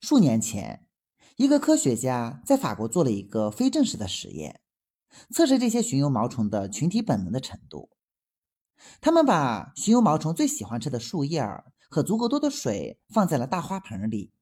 [0.00, 0.86] 数年前，
[1.36, 4.60] 一个科学家在法国做了一个非正式的实验，
[5.30, 7.90] 测试这些巡游毛虫的群体本能的程度。
[9.00, 11.42] 他们把寻幽毛虫最喜欢吃的树叶
[11.90, 14.32] 和足够多的水放在了大花盆里，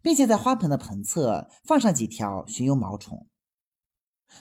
[0.00, 3.28] 并且在花盆的盆侧放上几条寻幽毛虫。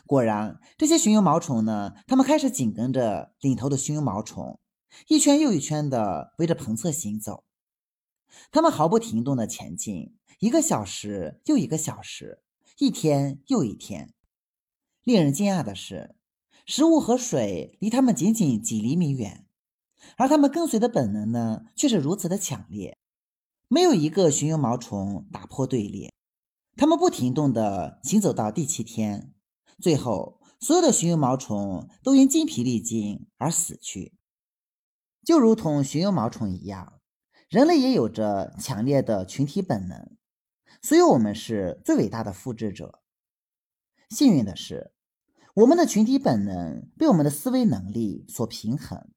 [0.05, 4.59] 果然，这些巡游毛虫呢，它们开始紧跟着领头的巡游毛虫，
[5.07, 7.43] 一圈又一圈的围着盆侧行走。
[8.51, 12.41] 它们毫不停顿地前进，一个小时又一个小时，
[12.79, 14.13] 一天又一天。
[15.03, 16.15] 令人惊讶的是，
[16.65, 19.45] 食物和水离它们仅仅几厘米远，
[20.17, 22.97] 而它们跟随的本能呢，却是如此的强烈。
[23.67, 26.11] 没有一个巡游毛虫打破队列，
[26.75, 29.33] 它们不停动地行走到第七天。
[29.81, 34.13] 最后，所有的寻幽毛虫都因精疲力尽而死去。
[35.23, 36.99] 就如同寻幽毛虫一样，
[37.49, 40.17] 人类也有着强烈的群体本能，
[40.81, 43.01] 所以我们是最伟大的复制者。
[44.09, 44.91] 幸运的是，
[45.55, 49.09] 我们的群体本能被我们的思维能力所平衡，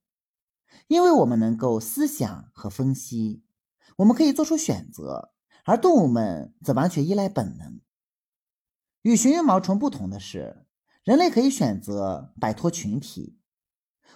[0.88, 3.42] 因为我们能够思想和分析，
[3.96, 5.32] 我们可以做出选择，
[5.64, 7.80] 而动物们则完全依赖本能。
[9.06, 10.66] 与寻幽毛虫不同的是，
[11.04, 13.38] 人类可以选择摆脱群体。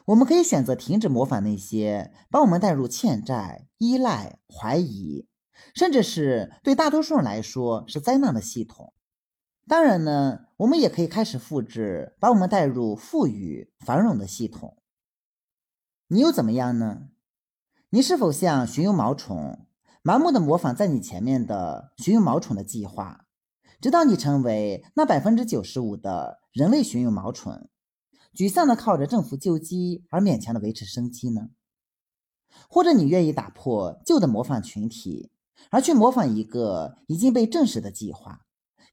[0.06, 5.28] 我们可以选择停止模仿那些把我们带入欠债、依赖、怀疑，
[5.76, 8.92] 甚至是对大多数人来说是灾难的系统。
[9.68, 14.82] 当然呢，我们也可以开始复制把我们带入富裕、繁荣的系统。
[16.08, 17.10] 你又怎么样呢？
[17.90, 19.68] 你是否像寻幽毛虫，
[20.02, 23.26] 盲目的模仿在你前面的寻幽毛虫的计划？
[23.80, 27.68] 直到你成为那百分之九十五的人类寻幽毛虫，
[28.34, 31.48] 沮丧的靠着政府救济而勉强的维持生机呢？
[32.68, 35.30] 或者你愿意打破旧的模仿群体，
[35.70, 38.44] 而去模仿一个已经被证实的计划，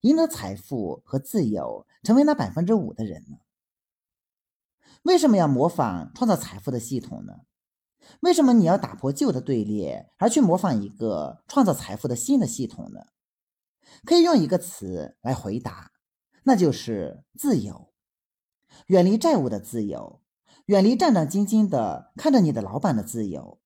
[0.02, 3.38] 赢得财富和自由，成为那百分之五的人呢？
[5.04, 7.34] 为什么要模仿创造财富的系统呢？
[8.22, 13.02] 为什么你要打破旧的队列，而去模仿一个创造财富的新的系统呢？
[14.06, 15.92] 可以用一个词来回答，
[16.44, 17.94] 那就是自由。
[18.88, 20.22] 远离债务的自由，
[20.68, 23.60] 远离战战兢兢的看着你的老板的自由，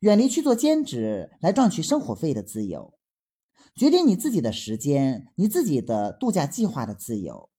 [0.00, 2.98] 远离去做兼职来赚取生活费的自由，
[3.74, 7.50] 决定你自己的时间、你自己的度假计划的自由，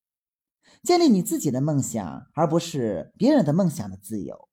[0.83, 4.47] 建立你自己的梦想而不是别人的梦想的自由，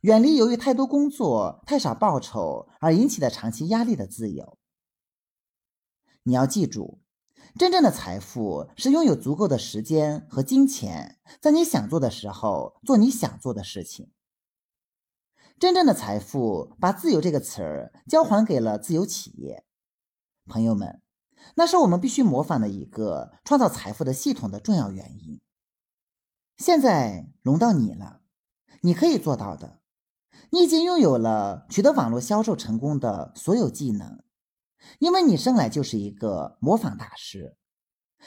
[0.00, 4.58] 远离由于太多工作、太少报酬而引起的长期压力的自由。
[6.24, 7.00] 你要记住，
[7.58, 14.10] 真正的财富是拥有足够的时间和金钱，在你想做的时候做你想做的事情。
[15.58, 19.64] 真正的财富把“自由”这个词儿交还给了自由企业。
[20.46, 21.00] 朋友们，
[21.54, 25.40] 那是我们必须模仿的一个创造财富的系统的重要原因。
[26.56, 28.22] 现在轮到你了，
[28.80, 29.80] 你可以做到的。
[30.50, 34.22] 你已经拥有了取得网络销售成功的所有技能。
[34.98, 37.56] 因为你生来就是一个模仿大师，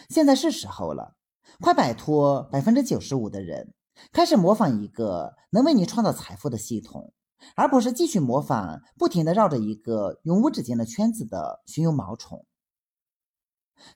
[0.10, 1.15] 现在是时候了，
[1.61, 3.73] 快摆脱百分之九十五的人，
[4.11, 7.14] 开始模仿一个能为你创造财富的系统，
[7.56, 12.45] 而不是继续模仿不停的绕着一个永无止境的圈子的寻幽毛虫。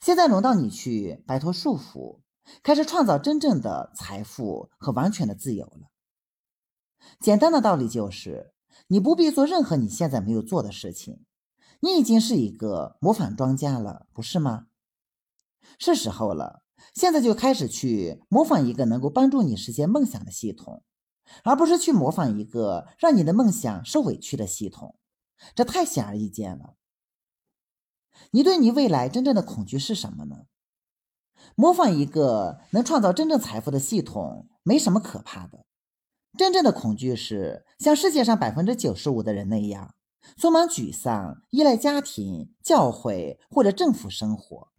[0.01, 2.19] 现在轮到你去摆脱束缚，
[2.61, 5.89] 开始创造真正的财富和完全的自由了。
[7.19, 8.51] 简单的道理就是，
[8.87, 11.25] 你不必做任何你现在没有做的事情。
[11.81, 14.67] 你已经是一个模仿庄家了，不是吗？
[15.77, 20.83] 是时候了，现在就开始去模仿一个能够帮助你实现梦想的系统，
[21.43, 24.95] 而不是去模仿一个让你的梦想受委屈的系统。
[25.55, 26.75] 这太显而易见了。
[28.31, 30.47] 你对你未来真正的恐惧是什么呢？
[31.55, 35.65] 模仿一个能创造真正财富的系统没什么可怕的，
[36.37, 39.95] 真正的恐惧是像世界上百分之九十五的人那样，
[40.37, 44.71] 充满沮丧，依赖家庭、教会或者政府生活。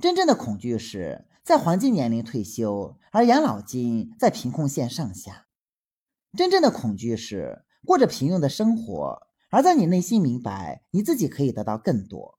[0.00, 5.46] 真正的恐惧是在黄金年龄退休，而养老金在贫困线上下。
[6.36, 9.28] 真正的恐惧是过着平庸的生活。
[9.52, 12.38] 而在你内心明白，你自己可以得到更多。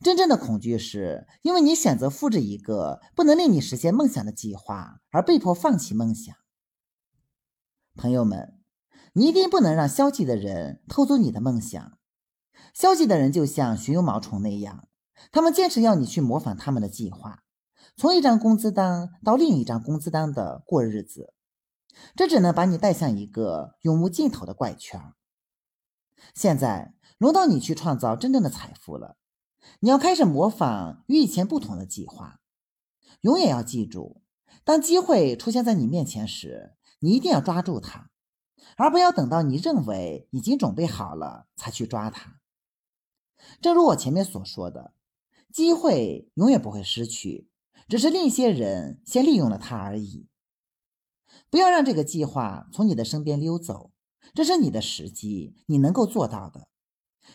[0.00, 6.32] 真正的恐惧是因为你选择复制一个不能令你实现梦想的计划，而被迫放弃梦想。
[7.96, 8.57] 朋友们，
[9.18, 11.98] 你一定不能让消极的人偷走你的梦想。
[12.72, 14.86] 消极的人就像寻有毛虫那样，
[15.32, 17.42] 他们坚持要你去模仿他们的计划，
[17.96, 21.34] 从一张工资单到另一张工资单的过日子，
[22.14, 25.00] 这只能把你带向一个永无尽头的怪圈。
[26.32, 29.16] 现在轮到你去创造真正的财富了。
[29.80, 32.38] 你要开始模仿与以前不同的计划。
[33.22, 34.22] 永远要记住，
[34.62, 38.10] 当机会出现在你面前时，你一定要抓住它，
[38.78, 42.40] 而不要等到你认为已经准备好了才去抓它。
[43.60, 44.94] 正如我前面所说的，
[45.52, 47.48] 机会永远不会失去，
[47.88, 50.28] 只是另一些人先利用了它而已。
[51.50, 53.90] 不要让这个计划从你的身边溜走。
[54.34, 56.68] 这是你的时机，你能够做到的。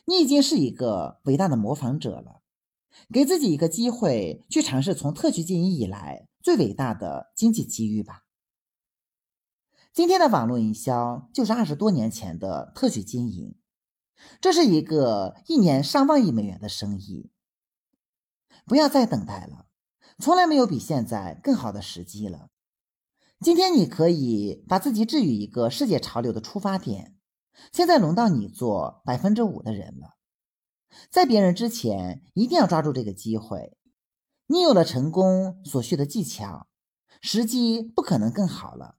[0.06, 2.42] 你已经是一个伟大的模仿者了。
[3.12, 8.23] 给自己一个机会，去尝试从特许经营以来最伟大的经济机遇吧。
[9.94, 13.54] 今天的网络营销就是二十多年前的特许经营，
[14.42, 17.30] 这是一个一年上万亿美元的生意。
[18.66, 19.68] 不要再等待了，
[20.18, 22.50] 从来没有比现在更好的时机了。
[23.40, 27.16] 今天你可以把自己置于一个世界潮流的出发点。
[27.72, 30.16] 现在轮到你做百分之五的人了，
[31.12, 33.78] 在别人之前一定要抓住这个机会。
[34.48, 36.66] 你有了成功所需的技巧，
[37.22, 38.96] 时机不可能更好了。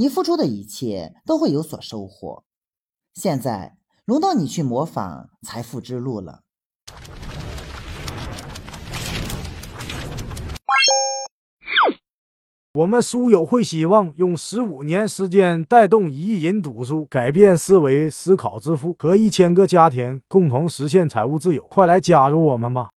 [0.00, 2.44] 你付出的一切都会有所收获。
[3.12, 6.40] 现在轮到你去模仿财富之路了。
[12.72, 21.62] 我们书友会希望用十五年时间带动一亿人读书，改变思维，思考致富，和一千个家庭共同实现财务自由。
[21.64, 22.88] 快来加入我们吧！